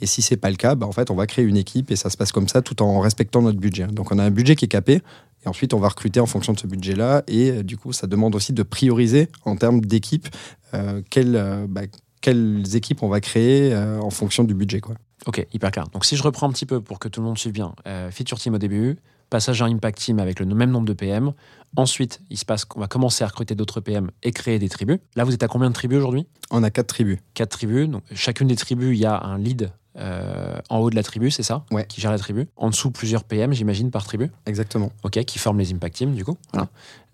Et 0.00 0.06
si 0.06 0.22
c'est 0.22 0.36
pas 0.36 0.50
le 0.50 0.56
cas 0.56 0.74
bah, 0.74 0.86
en 0.86 0.92
fait 0.92 1.10
on 1.10 1.14
va 1.14 1.26
créer 1.26 1.44
une 1.44 1.56
équipe 1.56 1.90
et 1.90 1.96
ça 1.96 2.10
se 2.10 2.16
passe 2.16 2.32
comme 2.32 2.48
ça 2.48 2.62
tout 2.62 2.82
en 2.82 3.00
respectant 3.00 3.42
notre 3.42 3.58
budget. 3.58 3.86
Donc 3.86 4.12
on 4.12 4.18
a 4.18 4.24
un 4.24 4.30
budget 4.30 4.56
qui 4.56 4.64
est 4.64 4.68
capé 4.68 5.02
et 5.44 5.48
ensuite 5.48 5.74
on 5.74 5.78
va 5.78 5.88
recruter 5.88 6.20
en 6.20 6.26
fonction 6.26 6.52
de 6.54 6.58
ce 6.60 6.66
budget 6.66 6.94
là 6.94 7.22
et 7.28 7.50
euh, 7.50 7.62
du 7.62 7.76
coup 7.76 7.92
ça 7.92 8.06
demande 8.06 8.34
aussi 8.34 8.52
de 8.52 8.62
prioriser 8.62 9.28
en 9.44 9.56
termes 9.56 9.80
d'équipe 9.80 10.28
euh, 10.74 11.02
quelles, 11.10 11.36
euh, 11.36 11.66
bah, 11.68 11.82
quelles 12.20 12.76
équipes 12.76 13.02
on 13.02 13.08
va 13.08 13.20
créer 13.20 13.72
euh, 13.72 14.00
en 14.00 14.10
fonction 14.10 14.44
du 14.44 14.54
budget 14.54 14.80
quoi. 14.80 14.94
Ok, 15.26 15.46
hyper 15.52 15.70
clair. 15.70 15.88
Donc, 15.88 16.04
si 16.04 16.16
je 16.16 16.22
reprends 16.22 16.48
un 16.48 16.52
petit 16.52 16.66
peu 16.66 16.80
pour 16.80 16.98
que 16.98 17.08
tout 17.08 17.20
le 17.20 17.26
monde 17.26 17.38
suive 17.38 17.52
bien, 17.52 17.74
euh, 17.86 18.10
feature 18.10 18.38
team 18.38 18.54
au 18.54 18.58
début, 18.58 18.98
passage 19.30 19.62
à 19.62 19.64
impact 19.64 19.98
team 19.98 20.18
avec 20.18 20.38
le 20.38 20.46
même 20.46 20.70
nombre 20.70 20.86
de 20.86 20.92
PM. 20.92 21.32
Ensuite, 21.76 22.20
il 22.30 22.38
se 22.38 22.44
passe 22.44 22.64
qu'on 22.64 22.80
va 22.80 22.86
commencer 22.86 23.24
à 23.24 23.26
recruter 23.26 23.54
d'autres 23.54 23.80
PM 23.80 24.10
et 24.22 24.32
créer 24.32 24.58
des 24.58 24.68
tribus. 24.68 24.98
Là, 25.16 25.24
vous 25.24 25.34
êtes 25.34 25.42
à 25.42 25.48
combien 25.48 25.68
de 25.70 25.74
tribus 25.74 25.98
aujourd'hui? 25.98 26.26
On 26.50 26.62
a 26.62 26.70
quatre 26.70 26.88
tribus. 26.88 27.18
quatre 27.34 27.50
tribus. 27.50 27.88
Donc, 27.88 28.02
chacune 28.14 28.48
des 28.48 28.56
tribus, 28.56 28.96
il 28.96 29.00
y 29.00 29.06
a 29.06 29.20
un 29.20 29.38
lead 29.38 29.72
euh, 29.96 30.58
en 30.70 30.78
haut 30.78 30.90
de 30.90 30.96
la 30.96 31.02
tribu, 31.02 31.30
c'est 31.30 31.42
ça 31.42 31.64
Ouais. 31.70 31.86
Qui 31.88 32.00
gère 32.00 32.10
la 32.10 32.18
tribu. 32.18 32.46
En 32.56 32.70
dessous, 32.70 32.90
plusieurs 32.90 33.24
PM, 33.24 33.52
j'imagine, 33.52 33.90
par 33.90 34.04
tribu. 34.04 34.30
Exactement. 34.46 34.90
Ok, 35.02 35.22
qui 35.24 35.38
forment 35.38 35.58
les 35.58 35.72
impact 35.72 35.96
teams, 35.96 36.14
du 36.14 36.24
coup. 36.24 36.36
Voilà. 36.52 36.68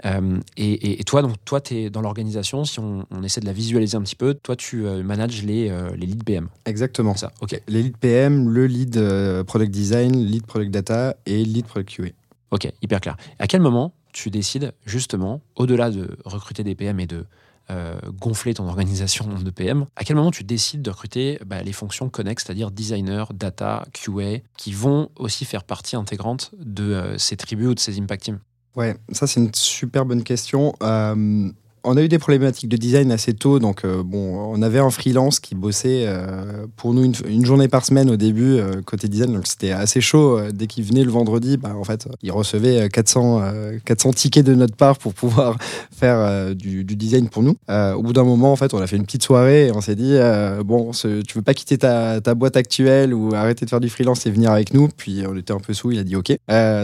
Euh, 0.06 0.38
et, 0.56 0.72
et- 0.72 1.00
et 1.00 1.04
toi, 1.04 1.20
donc, 1.22 1.34
toi, 1.44 1.60
tu 1.60 1.74
es 1.76 1.90
dans 1.90 2.00
l'organisation. 2.00 2.64
Si 2.64 2.80
on, 2.80 3.04
on 3.10 3.22
essaie 3.22 3.40
de 3.40 3.46
la 3.46 3.52
visualiser 3.52 3.96
un 3.96 4.02
petit 4.02 4.16
peu, 4.16 4.34
toi, 4.34 4.56
tu 4.56 4.86
euh, 4.86 5.02
manages 5.02 5.42
les, 5.42 5.68
les 5.96 6.06
leads 6.06 6.24
PM. 6.24 6.48
Exactement. 6.64 7.14
Ça. 7.16 7.32
Ok. 7.40 7.60
Les 7.68 7.82
lead 7.82 7.96
PM, 7.98 8.48
le 8.48 8.66
lead 8.66 8.98
product 9.44 9.70
design, 9.70 10.16
lead 10.16 10.46
product 10.46 10.70
data 10.70 11.16
et 11.26 11.44
lead 11.44 11.66
product 11.66 11.90
QA. 11.96 12.08
Ok, 12.50 12.72
hyper 12.82 13.00
clair. 13.00 13.16
À 13.38 13.46
quel 13.46 13.60
moment 13.60 13.92
tu 14.12 14.30
décides, 14.30 14.72
justement, 14.86 15.40
au-delà 15.54 15.90
de 15.90 16.16
recruter 16.24 16.64
des 16.64 16.74
PM 16.74 16.98
et 16.98 17.06
de 17.06 17.26
euh, 17.70 17.98
gonfler 18.18 18.54
ton 18.54 18.66
organisation 18.66 19.24
en 19.26 19.28
nombre 19.28 19.44
de 19.44 19.50
PM, 19.50 19.86
à 19.96 20.04
quel 20.04 20.16
moment 20.16 20.30
tu 20.30 20.44
décides 20.44 20.82
de 20.82 20.90
recruter 20.90 21.38
bah, 21.46 21.62
les 21.62 21.72
fonctions 21.72 22.08
connexes, 22.08 22.44
c'est-à-dire 22.44 22.70
designer, 22.70 23.32
data, 23.32 23.86
QA, 23.92 24.40
qui 24.56 24.72
vont 24.72 25.10
aussi 25.16 25.44
faire 25.44 25.64
partie 25.64 25.96
intégrante 25.96 26.50
de 26.58 26.84
euh, 26.84 27.18
ces 27.18 27.36
tribus 27.36 27.68
ou 27.68 27.74
de 27.74 27.80
ces 27.80 27.98
impact 27.98 28.24
teams? 28.24 28.38
Ouais, 28.76 28.96
ça 29.12 29.26
c'est 29.26 29.40
une 29.40 29.54
super 29.54 30.04
bonne 30.04 30.22
question. 30.22 30.74
Euh, 30.82 31.50
on 31.84 31.96
a 31.96 32.02
eu 32.02 32.08
des 32.08 32.18
problématiques 32.18 32.68
de 32.68 32.76
design 32.76 33.10
assez 33.12 33.34
tôt. 33.34 33.58
Donc, 33.58 33.84
euh, 33.84 34.02
bon, 34.02 34.52
on 34.52 34.62
avait 34.62 34.78
un 34.78 34.90
freelance 34.90 35.40
qui 35.40 35.54
bossait 35.54 36.04
euh, 36.06 36.66
pour 36.76 36.94
nous 36.94 37.04
une, 37.04 37.44
journée 37.44 37.68
par 37.68 37.84
semaine 37.84 38.10
au 38.10 38.16
début, 38.16 38.58
euh, 38.58 38.82
côté 38.84 39.08
design. 39.08 39.32
Donc, 39.32 39.46
c'était 39.46 39.72
assez 39.72 40.00
chaud. 40.00 40.40
Dès 40.52 40.66
qu'il 40.66 40.84
venait 40.84 41.04
le 41.04 41.10
vendredi, 41.10 41.56
bah, 41.56 41.74
en 41.76 41.84
fait, 41.84 42.08
il 42.22 42.32
recevait 42.32 42.82
euh, 42.82 42.88
400, 42.88 43.40
euh, 43.42 43.78
400 43.84 44.12
tickets 44.12 44.44
de 44.44 44.54
notre 44.54 44.76
part 44.76 44.98
pour 44.98 45.14
pouvoir 45.20 45.56
faire 45.90 46.54
du, 46.54 46.84
design 46.84 47.28
pour 47.28 47.42
nous. 47.42 47.56
Au 47.68 48.02
bout 48.02 48.12
d'un 48.12 48.24
moment, 48.24 48.52
en 48.52 48.56
fait, 48.56 48.74
on 48.74 48.78
a 48.78 48.86
fait 48.86 48.96
une 48.96 49.04
petite 49.04 49.22
soirée 49.22 49.68
et 49.68 49.72
on 49.72 49.80
s'est 49.80 49.94
dit, 49.94 50.16
bon, 50.64 50.92
ce- 50.92 51.22
tu 51.22 51.38
veux 51.38 51.42
pas 51.42 51.54
quitter 51.54 51.78
ta, 51.78 52.20
ta 52.20 52.34
boîte 52.34 52.56
actuelle 52.56 53.14
ou 53.14 53.34
arrêter 53.34 53.64
de 53.64 53.70
faire 53.70 53.80
du 53.80 53.88
freelance 53.88 54.26
et 54.26 54.30
venir 54.30 54.50
avec 54.50 54.74
nous? 54.74 54.88
Puis, 54.96 55.22
on 55.28 55.36
était 55.36 55.52
un 55.52 55.58
peu 55.58 55.72
sous, 55.72 55.92
il 55.92 55.98
a 55.98 56.04
dit 56.04 56.16
OK. 56.16 56.30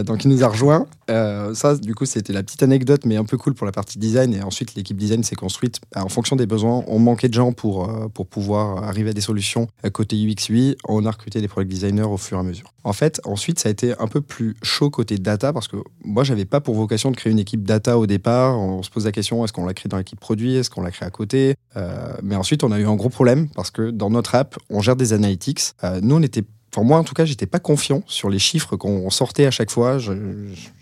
Donc, 0.05 0.23
il 0.23 0.29
nous 0.29 0.43
a 0.43 0.47
rejoints. 0.47 0.85
Euh, 1.09 1.53
ça, 1.53 1.75
du 1.75 1.95
coup, 1.95 2.05
c'était 2.05 2.33
la 2.33 2.43
petite 2.43 2.63
anecdote, 2.63 3.05
mais 3.05 3.15
un 3.15 3.25
peu 3.25 3.37
cool 3.37 3.53
pour 3.53 3.65
la 3.65 3.71
partie 3.71 3.97
design. 3.97 4.33
Et 4.33 4.41
ensuite, 4.41 4.75
l'équipe 4.87 4.97
design 4.97 5.23
s'est 5.23 5.35
construite 5.35 5.81
en 5.95 6.07
fonction 6.07 6.37
des 6.37 6.45
besoins. 6.45 6.83
On 6.87 6.97
manquait 6.97 7.27
de 7.27 7.33
gens 7.33 7.51
pour, 7.51 7.89
euh, 7.89 8.07
pour 8.07 8.25
pouvoir 8.25 8.83
arriver 8.83 9.09
à 9.09 9.13
des 9.13 9.21
solutions 9.21 9.67
côté 9.91 10.15
UX 10.15 10.49
UI. 10.49 10.77
On 10.87 11.05
a 11.05 11.11
recruté 11.11 11.41
des 11.41 11.47
product 11.49 11.69
designers 11.69 12.03
au 12.03 12.17
fur 12.17 12.37
et 12.37 12.39
à 12.39 12.43
mesure. 12.43 12.73
En 12.83 12.93
fait, 12.93 13.19
ensuite, 13.25 13.59
ça 13.59 13.67
a 13.67 13.71
été 13.71 13.93
un 13.99 14.07
peu 14.07 14.21
plus 14.21 14.55
chaud 14.63 14.89
côté 14.89 15.17
data 15.17 15.51
parce 15.51 15.67
que 15.67 15.75
moi, 16.05 16.23
j'avais 16.23 16.45
pas 16.45 16.61
pour 16.61 16.75
vocation 16.75 17.11
de 17.11 17.17
créer 17.17 17.33
une 17.33 17.39
équipe 17.39 17.63
data 17.63 17.97
au 17.97 18.07
départ. 18.07 18.57
On 18.57 18.81
se 18.81 18.89
pose 18.89 19.03
la 19.03 19.11
question 19.11 19.43
est-ce 19.43 19.51
qu'on 19.51 19.65
la 19.65 19.73
crée 19.73 19.89
dans 19.89 19.97
l'équipe 19.97 20.19
produit? 20.19 20.55
Est-ce 20.55 20.69
qu'on 20.69 20.81
la 20.81 20.91
crée 20.91 21.05
à 21.05 21.09
côté? 21.09 21.55
Euh, 21.75 22.13
Mais 22.23 22.35
ensuite, 22.35 22.63
on 22.63 22.71
a 22.71 22.79
eu 22.79 22.85
un 22.85 22.95
gros 22.95 23.09
problème 23.09 23.49
parce 23.49 23.71
que 23.71 23.91
dans 23.91 24.09
notre 24.09 24.35
app, 24.35 24.57
on 24.69 24.81
gère 24.81 24.95
des 24.95 25.11
analytics. 25.11 25.73
Euh, 25.83 25.99
nous, 26.01 26.15
on 26.15 26.21
était 26.21 26.43
Moi, 26.83 26.97
en 26.97 27.03
tout 27.03 27.13
cas, 27.13 27.25
j'étais 27.25 27.45
pas 27.45 27.59
confiant 27.59 28.03
sur 28.07 28.29
les 28.29 28.39
chiffres 28.39 28.75
qu'on 28.75 29.09
sortait 29.09 29.45
à 29.45 29.51
chaque 29.51 29.71
fois. 29.71 29.97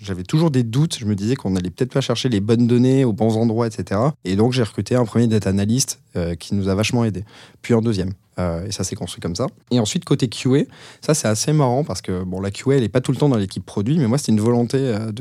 J'avais 0.01 0.23
toujours 0.23 0.51
des 0.51 0.63
doutes. 0.63 0.97
Je 0.99 1.05
me 1.05 1.15
disais 1.15 1.35
qu'on 1.35 1.55
allait 1.55 1.69
peut-être 1.69 1.93
pas 1.93 2.01
chercher 2.01 2.29
les 2.29 2.39
bonnes 2.39 2.67
données 2.67 3.05
aux 3.05 3.13
bons 3.13 3.37
endroits, 3.37 3.67
etc. 3.67 4.01
Et 4.23 4.35
donc, 4.35 4.53
j'ai 4.53 4.63
recruté 4.63 4.95
un 4.95 5.05
premier 5.05 5.27
data 5.27 5.49
analyst 5.49 5.99
euh, 6.15 6.35
qui 6.35 6.55
nous 6.55 6.69
a 6.69 6.75
vachement 6.75 7.05
aidé. 7.05 7.23
Puis 7.61 7.73
un 7.73 7.81
deuxième. 7.81 8.13
Euh, 8.39 8.65
et 8.65 8.71
ça 8.71 8.83
s'est 8.83 8.95
construit 8.95 9.21
comme 9.21 9.35
ça. 9.35 9.47
Et 9.71 9.79
ensuite, 9.79 10.05
côté 10.05 10.27
QA, 10.27 10.63
ça 11.01 11.13
c'est 11.13 11.27
assez 11.27 11.53
marrant 11.53 11.83
parce 11.83 12.01
que 12.01 12.23
bon, 12.23 12.41
la 12.41 12.51
QA, 12.51 12.75
elle 12.75 12.83
est 12.83 12.89
pas 12.89 13.01
tout 13.01 13.11
le 13.11 13.17
temps 13.17 13.29
dans 13.29 13.37
l'équipe 13.37 13.65
produit, 13.65 13.97
mais 13.97 14.07
moi, 14.07 14.17
c'était 14.17 14.33
une 14.33 14.41
volonté 14.41 14.77
euh, 14.79 15.11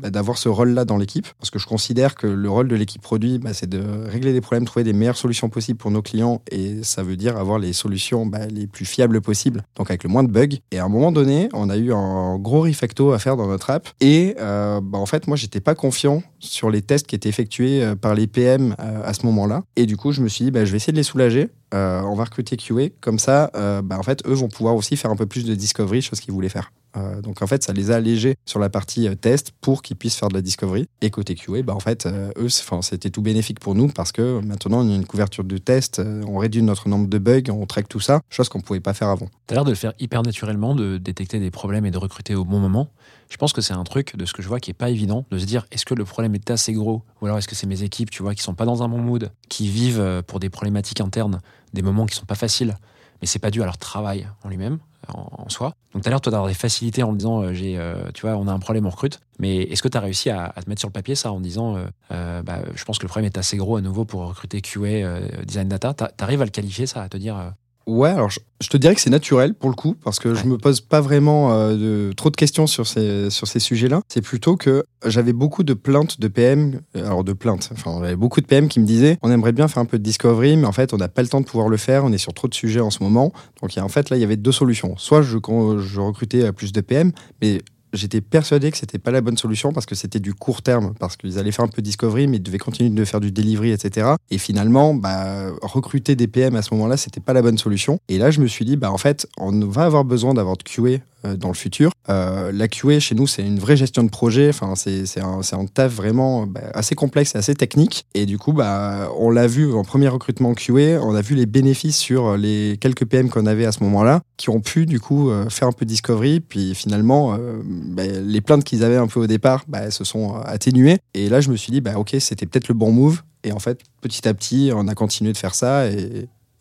bah, 0.00 0.10
d'avoir 0.10 0.38
ce 0.38 0.48
rôle-là 0.48 0.84
dans 0.84 0.96
l'équipe 0.96 1.26
parce 1.38 1.50
que 1.50 1.58
je 1.58 1.66
considère 1.66 2.14
que 2.14 2.26
le 2.26 2.50
rôle 2.50 2.68
de 2.68 2.76
l'équipe 2.76 3.02
produit, 3.02 3.38
bah, 3.38 3.52
c'est 3.52 3.68
de 3.68 3.82
régler 4.06 4.32
des 4.32 4.40
problèmes, 4.40 4.64
trouver 4.64 4.84
des 4.84 4.92
meilleures 4.92 5.16
solutions 5.16 5.48
possibles 5.48 5.78
pour 5.78 5.90
nos 5.90 6.02
clients 6.02 6.42
et 6.50 6.82
ça 6.82 7.02
veut 7.02 7.16
dire 7.16 7.36
avoir 7.36 7.58
les 7.58 7.72
solutions 7.72 8.26
bah, 8.26 8.46
les 8.46 8.66
plus 8.66 8.84
fiables 8.84 9.20
possibles, 9.20 9.62
donc 9.76 9.90
avec 9.90 10.04
le 10.04 10.10
moins 10.10 10.22
de 10.22 10.30
bugs. 10.30 10.56
Et 10.70 10.78
à 10.78 10.84
un 10.84 10.88
moment 10.88 11.12
donné, 11.12 11.48
on 11.52 11.68
a 11.68 11.76
eu 11.76 11.92
un 11.92 12.38
gros 12.38 12.62
refacto 12.62 13.12
à 13.12 13.18
faire 13.18 13.36
dans 13.36 13.46
notre 13.46 13.70
app 13.70 13.88
et 14.00 14.34
euh, 14.38 14.80
en 14.92 15.06
fait, 15.06 15.26
moi, 15.26 15.36
j'étais 15.36 15.60
pas 15.60 15.74
confiant 15.74 16.22
sur 16.38 16.70
les 16.70 16.82
tests 16.82 17.06
qui 17.06 17.14
étaient 17.14 17.28
effectués 17.28 17.94
par 18.00 18.14
les 18.14 18.26
PM 18.26 18.74
à 18.78 19.12
ce 19.12 19.26
moment-là. 19.26 19.62
Et 19.76 19.86
du 19.86 19.96
coup, 19.96 20.12
je 20.12 20.22
me 20.22 20.28
suis 20.28 20.44
dit, 20.44 20.50
je 20.54 20.70
vais 20.70 20.76
essayer 20.76 20.92
de 20.92 20.96
les 20.96 21.02
soulager. 21.02 21.48
Euh, 21.74 22.02
on 22.02 22.14
va 22.14 22.24
recruter 22.24 22.56
QA. 22.56 22.88
Comme 23.00 23.18
ça, 23.18 23.50
euh, 23.54 23.82
bah, 23.82 23.98
en 23.98 24.02
fait, 24.02 24.26
eux 24.26 24.32
vont 24.32 24.48
pouvoir 24.48 24.74
aussi 24.74 24.96
faire 24.96 25.10
un 25.10 25.16
peu 25.16 25.26
plus 25.26 25.44
de 25.44 25.54
discovery, 25.54 26.02
chose 26.02 26.20
qu'ils 26.20 26.34
voulaient 26.34 26.48
faire. 26.48 26.72
Euh, 26.96 27.20
donc 27.20 27.40
en 27.40 27.46
fait, 27.46 27.62
ça 27.62 27.72
les 27.72 27.92
a 27.92 27.96
allégés 27.96 28.34
sur 28.46 28.58
la 28.58 28.68
partie 28.68 29.08
test 29.18 29.52
pour 29.60 29.80
qu'ils 29.80 29.96
puissent 29.96 30.16
faire 30.16 30.28
de 30.28 30.34
la 30.34 30.42
discovery. 30.42 30.88
Et 31.02 31.10
côté 31.10 31.36
QA, 31.36 31.62
bah, 31.62 31.74
en 31.74 31.80
fait, 31.80 32.08
eux, 32.36 32.48
c'était 32.48 33.10
tout 33.10 33.22
bénéfique 33.22 33.60
pour 33.60 33.76
nous 33.76 33.86
parce 33.86 34.10
que 34.10 34.40
maintenant, 34.40 34.84
on 34.84 34.90
a 34.90 34.96
une 34.96 35.06
couverture 35.06 35.44
de 35.44 35.58
test, 35.58 36.02
on 36.26 36.38
réduit 36.38 36.62
notre 36.62 36.88
nombre 36.88 37.06
de 37.06 37.18
bugs, 37.18 37.50
on 37.50 37.64
traque 37.66 37.88
tout 37.88 38.00
ça, 38.00 38.20
chose 38.28 38.48
qu'on 38.48 38.60
pouvait 38.60 38.80
pas 38.80 38.94
faire 38.94 39.08
avant. 39.08 39.28
T'as 39.46 39.54
l'air 39.54 39.64
de 39.64 39.70
le 39.70 39.76
faire 39.76 39.92
hyper 40.00 40.22
naturellement, 40.22 40.74
de 40.74 40.98
détecter 40.98 41.38
des 41.38 41.52
problèmes 41.52 41.86
et 41.86 41.92
de 41.92 41.98
recruter 41.98 42.34
au 42.34 42.44
bon 42.44 42.58
moment. 42.58 42.88
Je 43.30 43.36
pense 43.36 43.52
que 43.52 43.60
c'est 43.60 43.72
un 43.74 43.84
truc, 43.84 44.16
de 44.16 44.26
ce 44.26 44.32
que 44.32 44.42
je 44.42 44.48
vois, 44.48 44.58
qui 44.60 44.70
est 44.70 44.74
pas 44.74 44.90
évident, 44.90 45.24
de 45.30 45.38
se 45.38 45.44
dire 45.46 45.64
est-ce 45.70 45.84
que 45.84 45.94
le 45.94 46.04
problème 46.04 46.34
est 46.34 46.50
assez 46.50 46.72
gros 46.72 47.04
Ou 47.22 47.26
alors 47.26 47.38
est-ce 47.38 47.46
que 47.48 47.54
c'est 47.54 47.68
mes 47.68 47.82
équipes, 47.84 48.10
tu 48.10 48.22
vois, 48.22 48.34
qui 48.34 48.42
sont 48.42 48.54
pas 48.54 48.64
dans 48.64 48.82
un 48.82 48.88
bon 48.88 48.98
mood, 48.98 49.30
qui 49.48 49.68
vivent 49.68 50.00
euh, 50.00 50.20
pour 50.20 50.40
des 50.40 50.50
problématiques 50.50 51.00
internes, 51.00 51.40
des 51.72 51.82
moments 51.82 52.06
qui 52.06 52.16
sont 52.16 52.26
pas 52.26 52.34
faciles, 52.34 52.76
mais 53.20 53.28
c'est 53.28 53.38
pas 53.38 53.50
dû 53.52 53.62
à 53.62 53.66
leur 53.66 53.78
travail 53.78 54.26
en 54.42 54.48
lui-même, 54.48 54.78
en, 55.08 55.48
soi. 55.48 55.74
Donc 55.94 56.02
t'as 56.02 56.10
l'air, 56.10 56.20
toi, 56.20 56.32
d'avoir 56.32 56.48
des 56.48 56.54
facilités 56.54 57.02
en 57.04 57.12
disant 57.12 57.40
euh, 57.42 57.52
j'ai, 57.52 57.78
euh, 57.78 58.10
tu 58.14 58.22
vois, 58.26 58.36
on 58.36 58.48
a 58.48 58.52
un 58.52 58.58
problème, 58.58 58.86
on 58.86 58.90
recrute. 58.90 59.20
Mais 59.38 59.58
est-ce 59.58 59.82
que 59.82 59.88
tu 59.88 59.96
as 59.96 60.00
réussi 60.00 60.28
à, 60.30 60.46
à 60.46 60.62
te 60.62 60.68
mettre 60.68 60.80
sur 60.80 60.88
le 60.88 60.92
papier 60.92 61.14
ça 61.14 61.30
en 61.32 61.40
disant 61.40 61.76
bah, 62.10 62.62
je 62.74 62.84
pense 62.84 62.98
que 62.98 63.04
le 63.04 63.08
problème 63.08 63.26
est 63.32 63.38
assez 63.38 63.56
gros 63.56 63.76
à 63.76 63.80
nouveau 63.80 64.04
pour 64.04 64.26
recruter 64.26 64.60
QA, 64.60 65.20
design 65.44 65.68
data? 65.68 65.94
T'a- 65.94 66.08
T'arrives 66.08 66.42
à 66.42 66.44
le 66.44 66.50
qualifier, 66.50 66.86
ça, 66.86 67.02
à 67.02 67.08
te 67.08 67.16
dire. 67.16 67.52
Ouais, 67.90 68.10
alors 68.10 68.30
je, 68.30 68.38
je 68.60 68.68
te 68.68 68.76
dirais 68.76 68.94
que 68.94 69.00
c'est 69.00 69.10
naturel 69.10 69.54
pour 69.54 69.68
le 69.68 69.74
coup, 69.74 69.96
parce 70.04 70.18
que 70.20 70.32
je 70.34 70.42
Ouais. 70.44 70.46
me 70.50 70.58
pose 70.58 70.80
pas 70.80 71.00
vraiment 71.00 71.52
euh, 71.52 71.76
de, 72.08 72.12
trop 72.12 72.30
de 72.30 72.36
questions 72.36 72.66
sur 72.68 72.86
ces, 72.86 73.30
sur 73.30 73.48
ces 73.48 73.58
sujets-là. 73.58 74.00
C'est 74.08 74.20
plutôt 74.20 74.56
que 74.56 74.84
j'avais 75.06 75.32
beaucoup 75.32 75.64
de 75.64 75.74
plaintes 75.74 76.20
de 76.20 76.28
PM, 76.28 76.80
euh, 76.96 77.04
alors 77.04 77.24
de 77.24 77.32
plaintes, 77.32 77.70
enfin, 77.72 77.98
j'avais 78.00 78.14
beaucoup 78.16 78.40
de 78.40 78.46
PM 78.46 78.68
qui 78.68 78.78
me 78.78 78.86
disaient 78.86 79.18
on 79.22 79.30
aimerait 79.30 79.52
bien 79.52 79.66
faire 79.66 79.82
un 79.82 79.86
peu 79.86 79.98
de 79.98 80.04
discovery, 80.04 80.56
mais 80.56 80.66
en 80.66 80.72
fait, 80.72 80.94
on 80.94 80.98
n'a 80.98 81.08
pas 81.08 81.22
le 81.22 81.28
temps 81.28 81.40
de 81.40 81.46
pouvoir 81.46 81.68
le 81.68 81.76
faire, 81.78 82.04
on 82.04 82.12
est 82.12 82.18
sur 82.18 82.32
trop 82.32 82.46
de 82.48 82.54
sujets 82.54 82.80
en 82.80 82.90
ce 82.90 83.02
moment. 83.02 83.32
Donc, 83.60 83.74
il 83.74 83.78
y 83.78 83.80
a- 83.80 83.84
en 83.84 83.88
fait, 83.88 84.08
là, 84.10 84.16
il 84.16 84.20
y 84.20 84.24
avait 84.24 84.36
deux 84.36 84.52
solutions. 84.52 84.94
Soit 84.96 85.22
je, 85.22 85.38
je 85.78 86.00
recrutais 86.00 86.52
plus 86.52 86.72
de 86.72 86.80
PM, 86.80 87.10
mais 87.42 87.60
j'étais 87.92 88.20
persuadé 88.20 88.70
que 88.70 88.76
c'était 88.76 88.98
pas 88.98 89.10
la 89.10 89.20
bonne 89.20 89.36
solution 89.36 89.72
parce 89.72 89.86
que 89.86 89.94
c'était 89.94 90.20
du 90.20 90.34
court 90.34 90.62
terme, 90.62 90.94
parce 90.98 91.16
qu'ils 91.16 91.38
allaient 91.38 91.52
faire 91.52 91.64
un 91.64 91.68
peu 91.68 91.82
de 91.82 91.86
discovery, 91.86 92.26
mais 92.26 92.36
ils 92.38 92.42
devaient 92.42 92.58
continuer 92.58 92.90
de 92.90 93.04
faire 93.04 93.20
du 93.20 93.32
delivery, 93.32 93.72
etc. 93.72 94.14
Et 94.30 94.38
finalement, 94.38 94.94
bah, 94.94 95.50
recruter 95.62 96.16
des 96.16 96.26
PM 96.26 96.56
à 96.56 96.62
ce 96.62 96.74
moment-là, 96.74 96.96
c'était 96.96 97.20
pas 97.20 97.32
la 97.32 97.42
bonne 97.42 97.58
solution. 97.58 97.98
Et 98.08 98.18
là, 98.18 98.30
je 98.30 98.40
me 98.40 98.46
suis 98.46 98.64
dit, 98.64 98.76
bah, 98.76 98.90
en 98.90 98.98
fait, 98.98 99.26
on 99.38 99.66
va 99.66 99.84
avoir 99.84 100.04
besoin 100.04 100.34
d'avoir 100.34 100.56
de 100.56 100.62
QA 100.62 101.02
dans 101.24 101.48
le 101.48 101.54
futur. 101.54 101.90
Euh, 102.08 102.50
la 102.52 102.68
QA 102.68 102.98
chez 102.98 103.14
nous, 103.14 103.26
c'est 103.26 103.42
une 103.42 103.58
vraie 103.58 103.76
gestion 103.76 104.02
de 104.02 104.10
projet. 104.10 104.48
Enfin, 104.48 104.74
c'est 104.74 105.20
un, 105.20 105.40
un 105.40 105.66
taf 105.66 105.92
vraiment 105.92 106.46
bah, 106.46 106.62
assez 106.74 106.94
complexe 106.94 107.34
et 107.34 107.38
assez 107.38 107.54
technique. 107.54 108.06
Et 108.14 108.26
du 108.26 108.38
coup, 108.38 108.52
bah, 108.52 109.08
on 109.18 109.30
l'a 109.30 109.46
vu 109.46 109.72
en 109.72 109.84
premier 109.84 110.08
recrutement 110.08 110.54
QA, 110.54 111.00
on 111.02 111.14
a 111.14 111.20
vu 111.20 111.34
les 111.34 111.46
bénéfices 111.46 111.98
sur 111.98 112.36
les 112.36 112.78
quelques 112.80 113.06
PM 113.06 113.28
qu'on 113.28 113.46
avait 113.46 113.66
à 113.66 113.72
ce 113.72 113.82
moment-là, 113.84 114.22
qui 114.36 114.50
ont 114.50 114.60
pu 114.60 114.86
du 114.86 115.00
coup 115.00 115.30
euh, 115.30 115.48
faire 115.48 115.68
un 115.68 115.72
peu 115.72 115.84
de 115.84 115.90
discovery. 115.90 116.40
Puis 116.40 116.74
finalement, 116.74 117.34
euh, 117.34 117.60
bah, 117.64 118.06
les 118.06 118.40
plaintes 118.40 118.64
qu'ils 118.64 118.84
avaient 118.84 118.96
un 118.96 119.06
peu 119.06 119.20
au 119.20 119.26
départ, 119.26 119.64
bah, 119.68 119.90
se 119.90 120.04
sont 120.04 120.36
euh, 120.36 120.40
atténuées. 120.44 120.98
Et 121.14 121.28
là, 121.28 121.40
je 121.40 121.50
me 121.50 121.56
suis 121.56 121.72
dit, 121.72 121.80
bah, 121.80 121.98
ok, 121.98 122.16
c'était 122.18 122.46
peut-être 122.46 122.68
le 122.68 122.74
bon 122.74 122.92
move. 122.92 123.22
Et 123.44 123.52
en 123.52 123.58
fait, 123.58 123.80
petit 124.02 124.26
à 124.28 124.34
petit, 124.34 124.70
on 124.74 124.86
a 124.88 124.94
continué 124.94 125.32
de 125.32 125.38
faire 125.38 125.54
ça. 125.54 125.84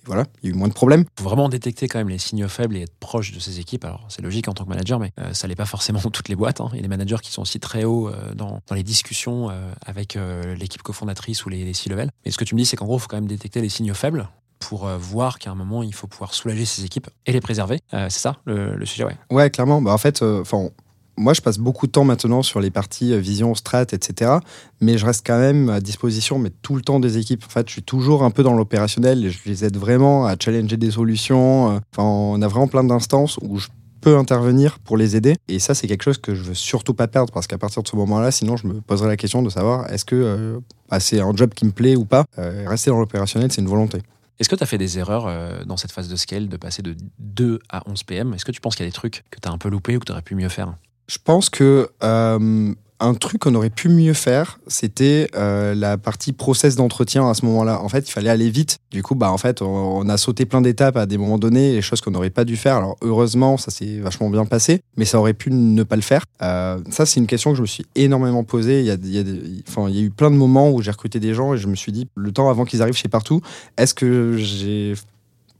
Voilà, 0.05 0.25
il 0.41 0.49
y 0.49 0.51
a 0.51 0.55
eu 0.55 0.57
moins 0.57 0.67
de 0.67 0.73
problèmes. 0.73 1.05
faut 1.17 1.23
vraiment 1.25 1.49
détecter 1.49 1.87
quand 1.87 1.99
même 1.99 2.09
les 2.09 2.17
signaux 2.17 2.47
faibles 2.47 2.75
et 2.77 2.81
être 2.83 2.95
proche 2.99 3.31
de 3.31 3.39
ses 3.39 3.59
équipes. 3.59 3.85
Alors, 3.85 4.05
c'est 4.09 4.21
logique 4.21 4.47
en 4.47 4.53
tant 4.53 4.63
que 4.63 4.69
manager, 4.69 4.99
mais 4.99 5.11
euh, 5.19 5.33
ça 5.33 5.47
l'est 5.47 5.55
pas 5.55 5.65
forcément 5.65 5.99
dans 6.01 6.09
toutes 6.09 6.29
les 6.29 6.35
boîtes. 6.35 6.61
hein. 6.61 6.69
Il 6.73 6.77
y 6.77 6.79
a 6.79 6.81
des 6.81 6.87
managers 6.87 7.17
qui 7.21 7.31
sont 7.31 7.41
aussi 7.43 7.59
très 7.59 7.83
hauts 7.83 8.09
euh, 8.09 8.33
dans, 8.33 8.61
dans 8.67 8.75
les 8.75 8.83
discussions 8.83 9.49
euh, 9.49 9.71
avec 9.85 10.15
euh, 10.15 10.55
l'équipe 10.55 10.81
cofondatrice 10.81 11.45
ou 11.45 11.49
les, 11.49 11.63
les 11.63 11.73
C-level. 11.73 12.09
Mais 12.25 12.31
ce 12.31 12.37
que 12.37 12.43
tu 12.45 12.55
me 12.55 12.59
dis, 12.59 12.65
c'est 12.65 12.75
qu'en 12.77 12.85
gros, 12.85 12.97
il 12.97 13.01
faut 13.01 13.07
quand 13.07 13.17
même 13.17 13.27
détecter 13.27 13.61
les 13.61 13.69
signaux 13.69 13.93
faibles 13.93 14.27
pour 14.59 14.87
voir 14.87 15.39
qu'à 15.39 15.51
un 15.51 15.55
moment, 15.55 15.83
il 15.83 15.93
faut 15.93 16.07
pouvoir 16.07 16.33
soulager 16.33 16.65
ses 16.65 16.83
équipes 16.83 17.07
et 17.25 17.31
les 17.31 17.39
préserver. 17.39 17.79
C'est 17.91 18.09
ça 18.09 18.37
le, 18.43 18.75
le 18.75 18.85
sujet, 18.85 19.05
ouais. 19.05 19.15
Ouais, 19.31 19.49
clairement. 19.49 19.81
Bah, 19.81 19.93
en 19.93 19.97
fait, 19.97 20.21
euh, 20.21 20.43
'fin, 20.43 20.69
moi, 21.19 21.33
je 21.33 21.41
passe 21.41 21.57
beaucoup 21.59 21.85
de 21.85 21.91
temps 21.91 22.05
maintenant 22.05 22.41
sur 22.41 22.61
les 22.61 22.71
parties 22.71 23.13
euh, 23.13 23.17
vision, 23.17 23.53
strat, 23.53 23.81
etc. 23.91 24.31
Mais 24.79 24.97
je 24.97 25.05
reste 25.05 25.27
quand 25.27 25.37
même 25.37 25.69
à 25.69 25.81
disposition, 25.81 26.39
mais 26.39 26.49
tout 26.61 26.75
le 26.75 26.81
temps 26.81 26.99
des 26.99 27.17
équipes. 27.17 27.43
En 27.45 27.49
fait, 27.49 27.67
je 27.67 27.73
suis 27.73 27.83
toujours 27.83 28.23
un 28.23 28.31
peu 28.31 28.41
dans 28.41 28.53
l'opérationnel 28.53 29.25
et 29.25 29.29
je 29.29 29.39
les 29.45 29.65
aide 29.65 29.75
vraiment 29.77 30.25
à 30.25 30.35
challenger 30.39 30.77
des 30.77 30.91
solutions. 30.91 31.71
Euh, 31.71 31.79
Enfin, 31.93 32.07
on 32.07 32.41
a 32.41 32.47
vraiment 32.47 32.67
plein 32.67 32.83
d'instances 32.83 33.37
où 33.41 33.57
je 33.57 33.67
peux 33.99 34.15
intervenir 34.17 34.79
pour 34.79 34.95
les 34.95 35.17
aider. 35.17 35.35
Et 35.49 35.59
ça, 35.59 35.73
c'est 35.73 35.87
quelque 35.87 36.03
chose 36.03 36.17
que 36.17 36.33
je 36.33 36.43
veux 36.43 36.53
surtout 36.53 36.93
pas 36.93 37.07
perdre 37.07 37.33
parce 37.33 37.47
qu'à 37.47 37.57
partir 37.57 37.83
de 37.83 37.87
ce 37.87 37.95
moment-là, 37.97 38.31
sinon, 38.31 38.55
je 38.55 38.67
me 38.67 38.79
poserai 38.79 39.09
la 39.09 39.17
question 39.17 39.41
de 39.41 39.49
savoir 39.49 39.91
est-ce 39.91 40.05
que 40.05 40.15
euh, 40.15 40.59
bah, 40.89 41.01
c'est 41.01 41.19
un 41.19 41.35
job 41.35 41.53
qui 41.53 41.65
me 41.65 41.71
plaît 41.71 41.97
ou 41.97 42.05
pas? 42.05 42.23
Euh, 42.37 42.63
rester 42.67 42.91
dans 42.91 42.99
l'opérationnel, 42.99 43.51
c'est 43.51 43.61
une 43.61 43.67
volonté. 43.67 44.01
Est-ce 44.39 44.47
que 44.47 44.55
tu 44.55 44.63
as 44.63 44.67
fait 44.67 44.77
des 44.77 44.97
erreurs 44.97 45.65
dans 45.65 45.75
cette 45.75 45.91
phase 45.91 46.07
de 46.07 46.15
scale, 46.15 46.47
de 46.47 46.55
passer 46.55 46.81
de 46.81 46.95
2 47.19 47.59
à 47.67 47.83
11 47.89 48.03
PM 48.03 48.33
Est-ce 48.33 48.45
que 48.45 48.53
tu 48.53 48.61
penses 48.61 48.77
qu'il 48.77 48.85
y 48.85 48.87
a 48.87 48.89
des 48.89 48.95
trucs 48.95 49.25
que 49.31 49.39
tu 49.41 49.49
as 49.49 49.51
un 49.51 49.57
peu 49.57 49.67
loupé 49.67 49.97
ou 49.97 49.99
que 49.99 50.05
tu 50.05 50.13
aurais 50.13 50.21
pu 50.21 50.35
mieux 50.35 50.47
faire? 50.47 50.75
Je 51.09 51.17
pense 51.23 51.49
que 51.49 51.89
euh, 52.03 52.73
un 52.99 53.13
truc 53.15 53.41
qu'on 53.41 53.55
aurait 53.55 53.71
pu 53.71 53.89
mieux 53.89 54.13
faire, 54.13 54.59
c'était 54.67 55.27
euh, 55.35 55.73
la 55.73 55.97
partie 55.97 56.33
process 56.33 56.75
d'entretien 56.75 57.27
à 57.27 57.33
ce 57.33 57.47
moment-là. 57.47 57.81
En 57.81 57.89
fait, 57.89 58.07
il 58.07 58.11
fallait 58.11 58.29
aller 58.29 58.51
vite. 58.51 58.77
Du 58.91 59.01
coup, 59.01 59.15
bah 59.15 59.31
en 59.31 59.39
fait, 59.39 59.63
on, 59.63 60.07
a 60.07 60.17
sauté 60.17 60.45
plein 60.45 60.61
d'étapes 60.61 60.97
à 60.97 61.07
des 61.07 61.17
moments 61.17 61.39
donnés, 61.39 61.73
les 61.73 61.81
choses 61.81 62.01
qu'on 62.01 62.11
n'aurait 62.11 62.29
pas 62.29 62.45
dû 62.45 62.57
faire. 62.57 62.75
Alors 62.75 62.95
heureusement, 63.01 63.57
ça 63.57 63.71
s'est 63.71 63.97
vachement 63.97 64.29
bien 64.29 64.45
passé, 64.45 64.81
mais 64.97 65.05
ça 65.05 65.17
aurait 65.17 65.33
pu 65.33 65.49
ne 65.49 65.81
pas 65.81 65.95
le 65.95 66.03
faire. 66.03 66.25
Euh, 66.43 66.77
ça, 66.91 67.07
c'est 67.07 67.19
une 67.19 67.27
question 67.27 67.51
que 67.51 67.57
je 67.57 67.63
me 67.63 67.67
suis 67.67 67.87
énormément 67.95 68.43
posée. 68.43 68.81
Il 68.81 68.85
y 68.85 68.91
a, 68.91 68.97
il 69.01 69.09
y 69.09 69.99
a 69.99 70.01
eu 70.03 70.11
plein 70.11 70.29
de 70.29 70.35
moments 70.35 70.69
où 70.69 70.83
j'ai 70.83 70.91
recruté 70.91 71.19
des 71.19 71.33
gens 71.33 71.55
et 71.55 71.57
je 71.57 71.67
me 71.67 71.75
suis 71.75 71.91
dit, 71.91 72.07
le 72.15 72.31
temps 72.31 72.51
avant 72.51 72.65
qu'ils 72.65 72.83
arrivent 72.83 72.93
chez 72.93 73.09
partout, 73.09 73.41
est-ce 73.77 73.95
que 73.95 74.35
j'ai 74.37 74.93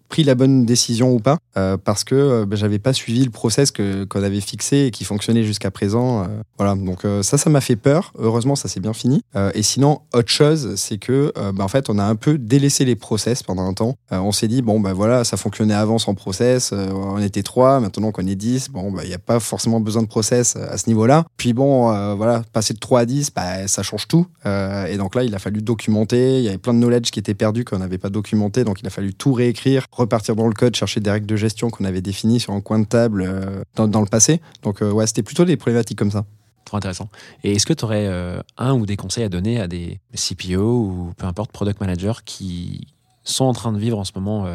pris 0.10 0.24
la 0.24 0.36
bonne 0.36 0.66
décision 0.66 1.14
ou 1.14 1.20
pas, 1.20 1.38
euh, 1.56 1.78
parce 1.78 2.04
que 2.04 2.16
euh, 2.16 2.46
bah, 2.46 2.56
j'avais 2.56 2.80
pas 2.80 2.94
suivi 2.94 3.24
le 3.24 3.30
process 3.30 3.72
qu'on 3.72 4.24
avait 4.24 4.42
fixé 4.42 4.88
et 4.88 4.92
qui 4.92 5.06
fonctionnait 5.06 5.44
jusqu'à 5.44 5.72
présent. 5.72 6.24
euh, 6.24 6.26
voilà, 6.58 6.76
donc 6.76 7.06
euh, 7.06 7.24
ça, 7.24 7.38
ça 7.38 7.50
m'a 7.50 7.62
fait 7.62 7.76
peur. 7.76 8.12
Heureusement, 8.18 8.56
ça 8.56 8.68
s'est 8.68 8.80
bien 8.80 8.94
fini. 8.94 9.22
Et 9.54 9.64
sinon, 9.64 10.02
autre 10.14 10.30
chose, 10.30 10.74
c'est 10.76 10.98
que 10.98 11.32
bah, 11.54 11.64
en 11.64 11.68
fait, 11.68 11.90
on 11.90 12.00
a 12.00 12.04
un 12.04 12.16
peu 12.16 12.38
délaissé 12.38 12.84
les 12.84 12.96
process 12.96 13.44
pendant 13.44 13.64
un 13.64 13.74
temps. 13.74 13.96
On 14.12 14.32
s'est 14.32 14.48
dit 14.48 14.62
bon 14.62 14.80
bah 14.80 14.94
voilà, 14.94 15.24
ça 15.24 15.38
fonctionnait 15.38 15.74
avant 15.76 16.00
sans 16.00 16.16
process. 16.16 16.74
on 16.74 17.20
était 17.20 17.44
trois, 17.44 17.80
maintenant 17.80 18.12
qu'on 18.12 18.26
est 18.26 18.36
10, 18.36 18.70
bon 18.70 18.92
bah 18.92 19.04
il 19.04 19.10
n'y 19.10 19.14
a 19.14 19.20
pas 19.20 19.40
forcément 19.40 19.80
besoin 19.80 20.02
de 20.02 20.08
process 20.08 20.56
à 20.56 20.78
ce 20.78 20.90
niveau-là. 20.90 21.26
Puis 21.38 21.54
bon, 21.54 22.16
voilà, 22.16 22.42
passer 22.52 22.74
de 22.74 22.80
3 22.80 23.02
à 23.02 23.06
10, 23.06 23.32
bah, 23.34 23.68
ça 23.68 23.84
change 23.84 24.08
tout. 24.08 24.26
Et 24.46 24.98
donc 24.98 25.16
là, 25.16 25.24
il 25.24 25.36
a 25.36 25.40
fallu 25.40 25.62
documenter. 25.62 26.40
Il 26.40 26.44
y 26.44 26.50
avait 26.50 26.58
plein 26.58 26.74
de 26.74 26.80
knowledge 26.80 27.12
qui 27.12 27.20
était 27.20 27.36
perdu 27.36 27.64
qu'on 27.64 27.80
n'avait 27.80 27.98
pas 27.98 28.10
documenté, 28.10 28.64
donc 28.64 28.82
il 28.82 28.88
a 28.88 28.90
fallu 28.90 29.14
tout 29.14 29.34
réécrire, 29.34 29.88
repartir 30.00 30.36
dans 30.36 30.48
le 30.48 30.54
code, 30.54 30.76
chercher 30.76 31.00
des 31.00 31.12
règles 31.12 31.28
de 31.28 31.36
gestion 31.36 31.70
qu'on 31.70 31.86
avait 31.86 32.02
définies 32.02 32.40
sur 32.40 32.54
un 32.54 32.62
coin 32.62 32.80
de 32.80 32.86
table 32.86 33.24
euh, 33.26 33.64
dans, 33.76 33.88
dans 33.88 34.02
le 34.02 34.08
passé. 34.08 34.42
Donc 34.64 34.82
euh, 34.82 34.92
ouais, 34.92 35.08
c'était 35.08 35.24
plutôt 35.24 35.46
des 35.46 35.58
problématiques 35.58 35.98
comme 35.98 36.12
ça. 36.12 36.26
Trop 36.66 36.78
intéressant. 36.78 37.10
Et 37.44 37.54
est-ce 37.54 37.66
que 37.66 37.74
tu 37.74 37.86
aurais 37.86 38.08
euh, 38.08 38.42
un 38.58 38.74
ou 38.74 38.86
des 38.86 38.98
conseils 38.98 39.24
à 39.24 39.30
donner 39.30 39.60
à 39.60 39.68
des 39.68 40.00
CPO 40.16 40.62
ou 40.62 41.14
peu 41.18 41.26
importe, 41.26 41.52
product 41.52 41.80
managers 41.80 42.22
qui 42.26 42.88
sont 43.24 43.46
en 43.46 43.54
train 43.54 43.72
de 43.72 43.80
vivre 43.80 43.98
en 43.98 44.04
ce 44.04 44.12
moment 44.16 44.48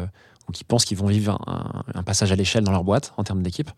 ou 0.47 0.51
qui 0.51 0.63
pensent 0.63 0.85
qu'ils 0.85 0.97
vont 0.97 1.07
vivre 1.07 1.39
un, 1.47 1.83
un 1.93 2.03
passage 2.03 2.31
à 2.31 2.35
l'échelle 2.35 2.63
dans 2.63 2.71
leur 2.71 2.83
boîte 2.83 3.13
en 3.17 3.23
termes 3.23 3.41
d'équipe, 3.41 3.71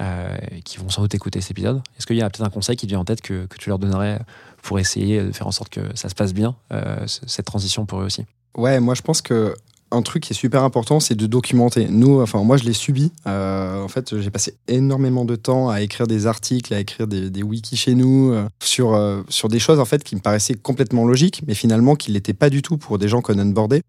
euh, 0.00 0.36
qui 0.64 0.78
vont 0.78 0.88
sans 0.90 1.02
doute 1.02 1.14
écouter 1.14 1.40
cet 1.40 1.50
épisode? 1.50 1.82
Est-ce 1.98 2.06
qu'il 2.06 2.16
y 2.16 2.22
a 2.22 2.30
peut-être 2.30 2.46
un 2.46 2.50
conseil 2.50 2.76
qui 2.76 2.86
te 2.86 2.90
vient 2.90 3.00
en 3.00 3.04
tête 3.04 3.20
que, 3.20 3.46
que 3.46 3.56
tu 3.58 3.68
leur 3.68 3.80
donnerais 3.80 4.20
pour 4.62 4.78
essayer 4.78 5.22
de 5.22 5.32
faire 5.32 5.48
en 5.48 5.52
sorte 5.52 5.70
que 5.70 5.80
ça 5.96 6.08
se 6.08 6.14
passe 6.14 6.32
bien, 6.32 6.54
euh, 6.72 7.04
cette 7.06 7.46
transition 7.46 7.84
pour 7.84 8.00
eux 8.00 8.04
aussi? 8.04 8.24
Ouais, 8.56 8.78
moi 8.78 8.94
je 8.94 9.02
pense 9.02 9.22
que 9.22 9.56
un 9.90 10.02
truc 10.02 10.22
qui 10.24 10.32
est 10.32 10.36
super 10.36 10.62
important, 10.62 11.00
c'est 11.00 11.14
de 11.14 11.26
documenter. 11.26 11.88
Nous, 11.88 12.20
enfin 12.20 12.42
moi 12.42 12.56
je 12.56 12.64
l'ai 12.64 12.72
subi. 12.72 13.12
Euh, 13.26 13.82
en 13.82 13.88
fait, 13.88 14.18
j'ai 14.18 14.30
passé 14.30 14.54
énormément 14.66 15.24
de 15.24 15.36
temps 15.36 15.70
à 15.70 15.80
écrire 15.80 16.06
des 16.06 16.26
articles, 16.26 16.72
à 16.74 16.80
écrire 16.80 17.06
des, 17.06 17.42
wikis 17.42 17.76
chez 17.76 17.94
nous 17.94 18.32
euh, 18.32 18.46
sur 18.62 18.94
euh, 18.94 19.22
sur 19.28 19.48
des 19.48 19.58
choses 19.58 19.78
en 19.80 19.84
fait 19.84 20.04
qui 20.04 20.16
me 20.16 20.20
paraissaient 20.20 20.54
complètement 20.54 21.04
logiques, 21.06 21.42
mais 21.46 21.54
finalement 21.54 21.94
qui 21.94 22.10
l'étaient 22.10 22.34
pas 22.34 22.50
du 22.50 22.62
tout 22.62 22.76
pour 22.76 22.98
des 22.98 23.08
gens 23.08 23.20
qu'on 23.22 23.38
onboardait. 23.38 23.82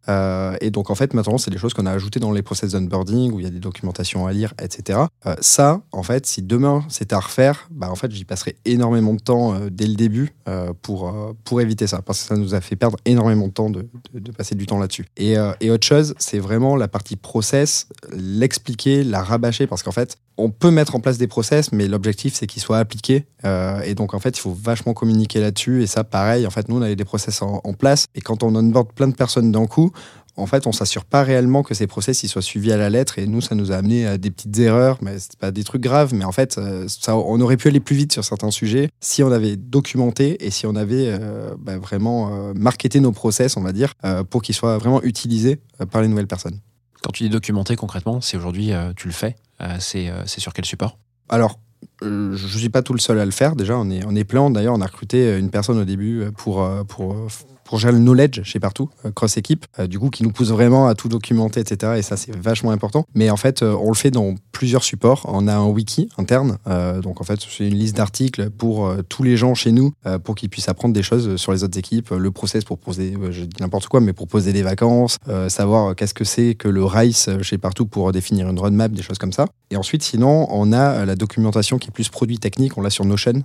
Et 0.61 0.71
donc 0.71 0.89
en 0.89 0.95
fait 0.95 1.13
maintenant 1.13 1.37
c'est 1.37 1.51
des 1.51 1.57
choses 1.57 1.73
qu'on 1.73 1.85
a 1.85 1.91
ajoutées 1.91 2.19
dans 2.19 2.31
les 2.31 2.41
process 2.41 2.71
d'onboarding 2.71 3.31
où 3.31 3.39
il 3.39 3.43
y 3.43 3.47
a 3.47 3.51
des 3.51 3.59
documentations 3.59 4.27
à 4.27 4.31
lire, 4.33 4.53
etc. 4.61 4.99
Ça, 5.41 5.81
en 5.91 6.03
fait, 6.03 6.25
si 6.25 6.41
demain 6.41 6.83
c'était 6.89 7.15
à 7.15 7.19
refaire, 7.19 7.67
bah 7.71 7.89
en 7.91 7.95
fait 7.95 8.11
j'y 8.11 8.25
passerais 8.25 8.55
énormément 8.65 9.13
de 9.13 9.19
temps 9.19 9.55
dès 9.71 9.87
le 9.87 9.95
début 9.95 10.33
pour 10.81 11.13
pour 11.43 11.61
éviter 11.61 11.87
ça, 11.87 12.01
parce 12.01 12.21
que 12.21 12.27
ça 12.27 12.35
nous 12.35 12.55
a 12.55 12.61
fait 12.61 12.75
perdre 12.75 12.97
énormément 13.05 13.47
de 13.47 13.53
temps 13.53 13.69
de, 13.69 13.87
de- 14.13 14.31
passer 14.31 14.55
du 14.55 14.65
temps 14.65 14.79
là-dessus. 14.79 15.05
Et, 15.17 15.35
et 15.59 15.71
autre 15.71 15.85
c'est 16.17 16.39
vraiment 16.39 16.75
la 16.75 16.87
partie 16.87 17.15
process, 17.15 17.87
l'expliquer, 18.11 19.03
la 19.03 19.23
rabâcher, 19.23 19.67
parce 19.67 19.83
qu'en 19.83 19.91
fait, 19.91 20.17
on 20.37 20.49
peut 20.49 20.71
mettre 20.71 20.95
en 20.95 20.99
place 20.99 21.17
des 21.17 21.27
process, 21.27 21.71
mais 21.71 21.87
l'objectif 21.87 22.33
c'est 22.33 22.47
qu'ils 22.47 22.61
soient 22.61 22.77
appliqués. 22.77 23.25
Euh, 23.45 23.81
et 23.81 23.93
donc 23.93 24.13
en 24.13 24.19
fait, 24.19 24.37
il 24.37 24.39
faut 24.39 24.57
vachement 24.59 24.93
communiquer 24.93 25.39
là-dessus. 25.39 25.83
Et 25.83 25.87
ça, 25.87 26.03
pareil, 26.03 26.47
en 26.47 26.49
fait, 26.49 26.69
nous 26.69 26.77
on 26.77 26.81
avait 26.81 26.95
des 26.95 27.05
process 27.05 27.41
en, 27.41 27.61
en 27.63 27.73
place. 27.73 28.05
Et 28.15 28.21
quand 28.21 28.43
on 28.43 28.55
onboard 28.55 28.93
plein 28.93 29.07
de 29.07 29.15
personnes 29.15 29.51
d'un 29.51 29.65
coup, 29.65 29.91
en 30.39 30.45
fait, 30.45 30.67
on 30.67 30.71
s'assure 30.71 31.05
pas 31.05 31.23
réellement 31.23 31.63
que 31.63 31.73
ces 31.73 31.87
process 31.87 32.23
ils 32.23 32.29
soient 32.29 32.41
suivis 32.41 32.71
à 32.71 32.77
la 32.77 32.89
lettre. 32.89 33.19
Et 33.19 33.27
nous, 33.27 33.41
ça 33.41 33.55
nous 33.55 33.71
a 33.71 33.75
amené 33.75 34.07
à 34.07 34.17
des 34.17 34.31
petites 34.31 34.57
erreurs, 34.59 34.97
mais 35.01 35.19
c'est 35.19 35.37
pas 35.37 35.51
des 35.51 35.63
trucs 35.63 35.81
graves. 35.81 36.13
Mais 36.13 36.25
en 36.25 36.31
fait, 36.31 36.57
euh, 36.57 36.85
ça, 36.87 37.15
on 37.15 37.39
aurait 37.41 37.57
pu 37.57 37.67
aller 37.67 37.79
plus 37.79 37.95
vite 37.95 38.13
sur 38.13 38.23
certains 38.23 38.51
sujets 38.51 38.89
si 38.99 39.23
on 39.23 39.31
avait 39.31 39.55
documenté 39.55 40.45
et 40.45 40.51
si 40.51 40.65
on 40.65 40.75
avait 40.75 41.07
euh, 41.07 41.55
bah, 41.57 41.77
vraiment 41.77 42.33
euh, 42.33 42.53
marketé 42.53 42.99
nos 42.99 43.11
process, 43.11 43.57
on 43.57 43.61
va 43.61 43.71
dire, 43.71 43.93
euh, 44.03 44.23
pour 44.23 44.41
qu'ils 44.41 44.55
soient 44.55 44.77
vraiment 44.77 45.01
utilisés 45.03 45.59
par 45.91 46.01
les 46.01 46.07
nouvelles 46.07 46.27
personnes. 46.27 46.59
Quand 47.01 47.11
tu 47.11 47.23
dis 47.23 47.29
documenter 47.29 47.75
concrètement, 47.75 48.19
c'est 48.21 48.35
aujourd'hui, 48.35 48.71
tu 48.97 49.07
le 49.07 49.13
fais, 49.13 49.37
c'est 49.79 50.11
sur 50.25 50.51
quel 50.51 50.65
support? 50.65 50.97
Alors, 51.29 51.59
je 52.01 52.57
suis 52.57 52.67
pas 52.67 52.81
tout 52.81 52.91
le 52.91 52.99
seul 52.99 53.19
à 53.19 53.25
le 53.25 53.31
faire. 53.31 53.55
Déjà, 53.55 53.77
on 53.77 53.89
est, 53.89 54.03
on 54.05 54.13
est 54.17 54.25
plein. 54.25 54.49
D'ailleurs, 54.49 54.73
on 54.73 54.81
a 54.81 54.85
recruté 54.85 55.37
une 55.37 55.49
personne 55.49 55.77
au 55.77 55.85
début 55.85 56.25
pour, 56.35 56.67
pour, 56.89 57.15
pour 57.69 57.77
gérer 57.77 57.93
le 57.93 57.99
knowledge 57.99 58.41
chez 58.41 58.59
partout, 58.59 58.89
euh, 59.05 59.11
cross 59.11 59.37
équipe, 59.37 59.67
euh, 59.77 59.85
du 59.85 59.99
coup, 59.99 60.09
qui 60.09 60.23
nous 60.23 60.31
pousse 60.31 60.49
vraiment 60.49 60.87
à 60.87 60.95
tout 60.95 61.07
documenter, 61.07 61.59
etc. 61.59 61.93
Et 61.97 62.01
ça, 62.01 62.17
c'est 62.17 62.35
vachement 62.35 62.71
important. 62.71 63.05
Mais 63.13 63.29
en 63.29 63.37
fait, 63.37 63.61
euh, 63.61 63.75
on 63.79 63.89
le 63.89 63.95
fait 63.95 64.09
dans 64.09 64.33
plusieurs 64.51 64.83
supports. 64.83 65.27
On 65.31 65.47
a 65.47 65.53
un 65.55 65.67
wiki 65.67 66.09
interne. 66.17 66.57
donc, 67.03 67.21
en 67.21 67.23
fait, 67.23 67.39
c'est 67.39 67.67
une 67.67 67.75
liste 67.75 67.95
d'articles 67.95 68.49
pour 68.49 68.91
tous 69.07 69.23
les 69.23 69.37
gens 69.37 69.53
chez 69.53 69.71
nous, 69.71 69.93
pour 70.23 70.35
qu'ils 70.35 70.49
puissent 70.49 70.67
apprendre 70.67 70.93
des 70.93 71.03
choses 71.03 71.37
sur 71.37 71.53
les 71.53 71.63
autres 71.63 71.77
équipes. 71.77 72.09
Le 72.09 72.31
process 72.31 72.65
pour 72.65 72.77
poser, 72.77 73.13
je 73.31 73.43
dis 73.43 73.61
n'importe 73.61 73.87
quoi, 73.87 74.01
mais 74.01 74.11
pour 74.11 74.27
poser 74.27 74.51
des 74.51 74.61
vacances, 74.61 75.17
savoir 75.47 75.95
qu'est-ce 75.95 76.13
que 76.13 76.25
c'est 76.25 76.55
que 76.55 76.67
le 76.67 76.83
RICE 76.83 77.29
chez 77.41 77.57
partout 77.57 77.85
pour 77.85 78.11
définir 78.11 78.49
une 78.49 78.59
roadmap, 78.59 78.91
des 78.91 79.01
choses 79.01 79.17
comme 79.17 79.31
ça. 79.31 79.45
Et 79.71 79.77
ensuite, 79.77 80.03
sinon, 80.03 80.47
on 80.49 80.73
a 80.73 81.05
la 81.05 81.15
documentation 81.15 81.77
qui 81.77 81.87
est 81.87 81.91
plus 81.91 82.09
produit 82.09 82.39
technique, 82.39 82.77
on 82.77 82.81
l'a 82.81 82.89
sur 82.89 83.05
Notion. 83.05 83.43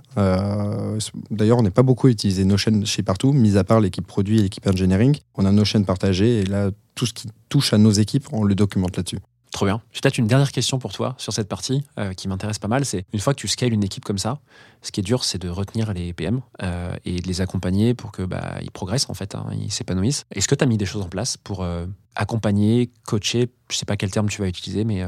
D'ailleurs, 1.31 1.59
on 1.59 1.63
n'est 1.63 1.69
pas 1.69 1.83
beaucoup 1.83 2.09
utilisé 2.09 2.43
Notion 2.43 2.83
chez 2.83 3.03
partout, 3.03 3.31
mis 3.31 3.57
à 3.57 3.63
part 3.63 3.79
l'équipe 3.79 4.05
produit 4.15 4.39
et 4.39 4.43
l'équipe 4.43 4.65
engineering. 4.65 5.17
On 5.35 5.43
a 5.43 5.51
Notion 5.51 5.83
partagé 5.83 6.39
et 6.39 6.45
là, 6.45 6.71
tout 6.95 7.05
ce 7.05 7.11
qui 7.11 7.27
touche 7.49 7.73
à 7.73 7.77
nos 7.77 7.91
équipes, 7.91 8.27
on 8.31 8.45
le 8.45 8.55
documente 8.55 8.95
là-dessus. 8.95 9.19
Trop 9.51 9.65
bien. 9.65 9.81
J'ai 9.91 9.99
peut-être 9.99 10.17
une 10.17 10.27
dernière 10.27 10.53
question 10.53 10.79
pour 10.79 10.93
toi 10.93 11.15
sur 11.17 11.33
cette 11.33 11.49
partie 11.49 11.83
euh, 11.99 12.13
qui 12.13 12.29
m'intéresse 12.29 12.57
pas 12.57 12.69
mal. 12.69 12.85
C'est 12.85 13.05
une 13.11 13.19
fois 13.19 13.33
que 13.33 13.41
tu 13.41 13.49
scales 13.49 13.73
une 13.73 13.83
équipe 13.83 14.05
comme 14.05 14.17
ça, 14.17 14.39
ce 14.81 14.93
qui 14.93 15.01
est 15.01 15.03
dur, 15.03 15.25
c'est 15.25 15.37
de 15.37 15.49
retenir 15.49 15.93
les 15.93 16.13
PM 16.13 16.39
euh, 16.61 16.95
et 17.03 17.19
de 17.19 17.27
les 17.27 17.41
accompagner 17.41 17.93
pour 17.93 18.13
que 18.13 18.21
bah, 18.21 18.59
progressent 18.73 19.09
en 19.09 19.13
fait, 19.13 19.35
hein, 19.35 19.47
ils 19.51 19.71
s'épanouissent. 19.71 20.23
Est-ce 20.31 20.47
que 20.47 20.55
tu 20.55 20.63
as 20.63 20.67
mis 20.67 20.77
des 20.77 20.85
choses 20.85 21.01
en 21.01 21.09
place 21.09 21.35
pour 21.35 21.63
euh, 21.63 21.85
accompagner, 22.15 22.91
coacher, 23.05 23.51
je 23.69 23.75
sais 23.75 23.85
pas 23.85 23.97
quel 23.97 24.11
terme 24.11 24.29
tu 24.29 24.41
vas 24.41 24.47
utiliser, 24.47 24.85
mais 24.85 25.03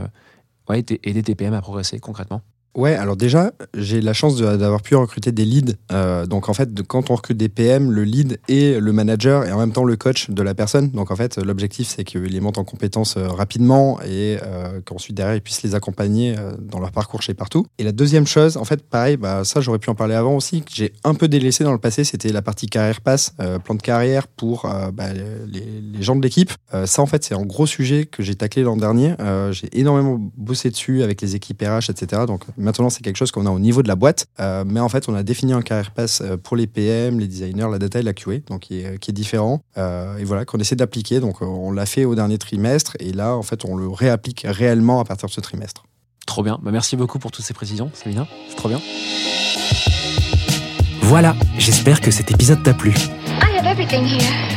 ouais, 0.67 0.83
aider 1.03 1.23
tes 1.23 1.35
PM 1.35 1.53
à 1.53 1.61
progresser 1.61 1.99
concrètement? 1.99 2.41
Ouais, 2.77 2.93
alors 2.93 3.17
déjà, 3.17 3.53
j'ai 3.73 4.01
la 4.01 4.13
chance 4.13 4.37
d'avoir 4.37 4.83
pu 4.83 4.95
recruter 4.95 5.31
des 5.31 5.45
leads. 5.45 5.73
Euh, 5.91 6.27
donc 6.27 6.47
en 6.47 6.53
fait, 6.53 6.69
quand 6.83 7.09
on 7.09 7.15
recrute 7.15 7.35
des 7.35 7.49
PM, 7.49 7.91
le 7.91 8.03
lead 8.03 8.39
est 8.49 8.79
le 8.79 8.91
manager 8.91 9.45
et 9.45 9.51
en 9.51 9.57
même 9.57 9.71
temps 9.71 9.83
le 9.83 9.95
coach 9.95 10.29
de 10.29 10.43
la 10.43 10.53
personne. 10.53 10.91
Donc 10.91 11.09
en 11.09 11.15
fait, 11.15 11.39
l'objectif, 11.39 11.87
c'est 11.87 12.03
qu'ils 12.03 12.21
les 12.21 12.39
montent 12.39 12.59
en 12.59 12.63
compétences 12.63 13.17
euh, 13.17 13.29
rapidement 13.29 13.99
et 14.03 14.37
euh, 14.43 14.79
qu'ensuite 14.85 15.17
derrière, 15.17 15.35
ils 15.35 15.41
puissent 15.41 15.63
les 15.63 15.73
accompagner 15.73 16.35
dans 16.59 16.79
leur 16.79 16.91
parcours 16.91 17.23
chez 17.23 17.33
partout. 17.33 17.65
Et 17.79 17.83
la 17.83 17.91
deuxième 17.91 18.27
chose, 18.27 18.57
en 18.57 18.63
fait, 18.63 18.83
pareil, 18.83 19.17
bah, 19.17 19.43
ça 19.43 19.59
j'aurais 19.59 19.79
pu 19.79 19.89
en 19.89 19.95
parler 19.95 20.13
avant 20.13 20.35
aussi, 20.35 20.61
que 20.61 20.69
j'ai 20.71 20.93
un 21.03 21.15
peu 21.15 21.27
délaissé 21.27 21.63
dans 21.63 21.73
le 21.73 21.79
passé, 21.79 22.03
c'était 22.03 22.31
la 22.31 22.43
partie 22.43 22.67
carrière 22.67 23.01
pass, 23.01 23.33
euh, 23.39 23.57
plan 23.57 23.73
de 23.73 23.81
carrière 23.81 24.27
pour 24.27 24.69
bah, 24.93 25.13
les, 25.13 25.81
les 25.81 26.03
gens 26.03 26.15
de 26.15 26.21
l'équipe. 26.21 26.51
Ça, 26.85 27.01
en 27.01 27.07
fait, 27.07 27.23
c'est 27.23 27.33
un 27.33 27.43
gros 27.43 27.65
sujet 27.65 28.05
que 28.05 28.21
j'ai 28.21 28.35
taclé 28.35 28.61
l'an 28.61 28.77
dernier. 28.77 29.15
J'ai 29.49 29.67
énormément 29.79 30.19
bossé 30.37 30.69
dessus 30.69 31.01
avec 31.01 31.21
les 31.23 31.35
équipes 31.35 31.63
RH, 31.63 31.89
etc. 31.89 32.23
Donc 32.27 32.43
maintenant, 32.67 32.89
c'est 32.89 33.01
quelque 33.01 33.15
chose 33.15 33.31
qu'on 33.31 33.45
a 33.45 33.49
au 33.49 33.59
niveau 33.59 33.81
de 33.81 33.87
la 33.87 33.95
boîte. 33.95 34.27
Euh, 34.39 34.65
mais 34.67 34.81
en 34.81 34.89
fait, 34.89 35.07
on 35.07 35.15
a 35.15 35.23
défini 35.23 35.53
un 35.53 35.61
carrière 35.61 35.91
pass 35.91 36.21
euh, 36.21 36.35
pour 36.35 36.57
les 36.57 36.67
PM, 36.67 37.17
les 37.19 37.27
designers, 37.27 37.67
la 37.71 37.79
data 37.79 37.99
et 37.99 38.03
la 38.03 38.13
QA, 38.13 38.39
donc 38.49 38.61
qui 38.61 38.81
est, 38.81 38.99
qui 38.99 39.11
est 39.11 39.13
différent. 39.13 39.61
Euh, 39.77 40.17
et 40.17 40.25
voilà, 40.25 40.43
qu'on 40.43 40.59
essaie 40.59 40.75
d'appliquer. 40.75 41.21
Donc 41.21 41.41
euh, 41.41 41.45
on 41.45 41.71
l'a 41.71 41.85
fait 41.85 42.03
au 42.03 42.13
dernier 42.13 42.37
trimestre. 42.37 42.97
Et 42.99 43.13
là, 43.13 43.35
en 43.35 43.43
fait, 43.43 43.63
on 43.63 43.77
le 43.77 43.87
réapplique 43.87 44.45
réellement 44.45 44.99
à 44.99 45.05
partir 45.05 45.29
de 45.29 45.33
ce 45.33 45.39
trimestre. 45.39 45.85
Trop 46.25 46.43
bien. 46.43 46.59
Bah, 46.61 46.71
merci 46.71 46.97
beaucoup 46.97 47.19
pour 47.19 47.31
toutes 47.31 47.45
ces 47.45 47.53
précisions, 47.53 47.89
Sabina. 47.93 48.27
C'est 48.49 48.57
trop 48.57 48.67
bien. 48.67 48.81
Voilà, 51.01 51.35
j'espère 51.57 52.01
que 52.01 52.11
cet 52.11 52.31
épisode 52.31 52.61
t'a 52.63 52.73
plu. 52.73 52.91
I 52.91 53.57
have 53.57 53.65
everything 53.65 54.03
here. 54.03 54.56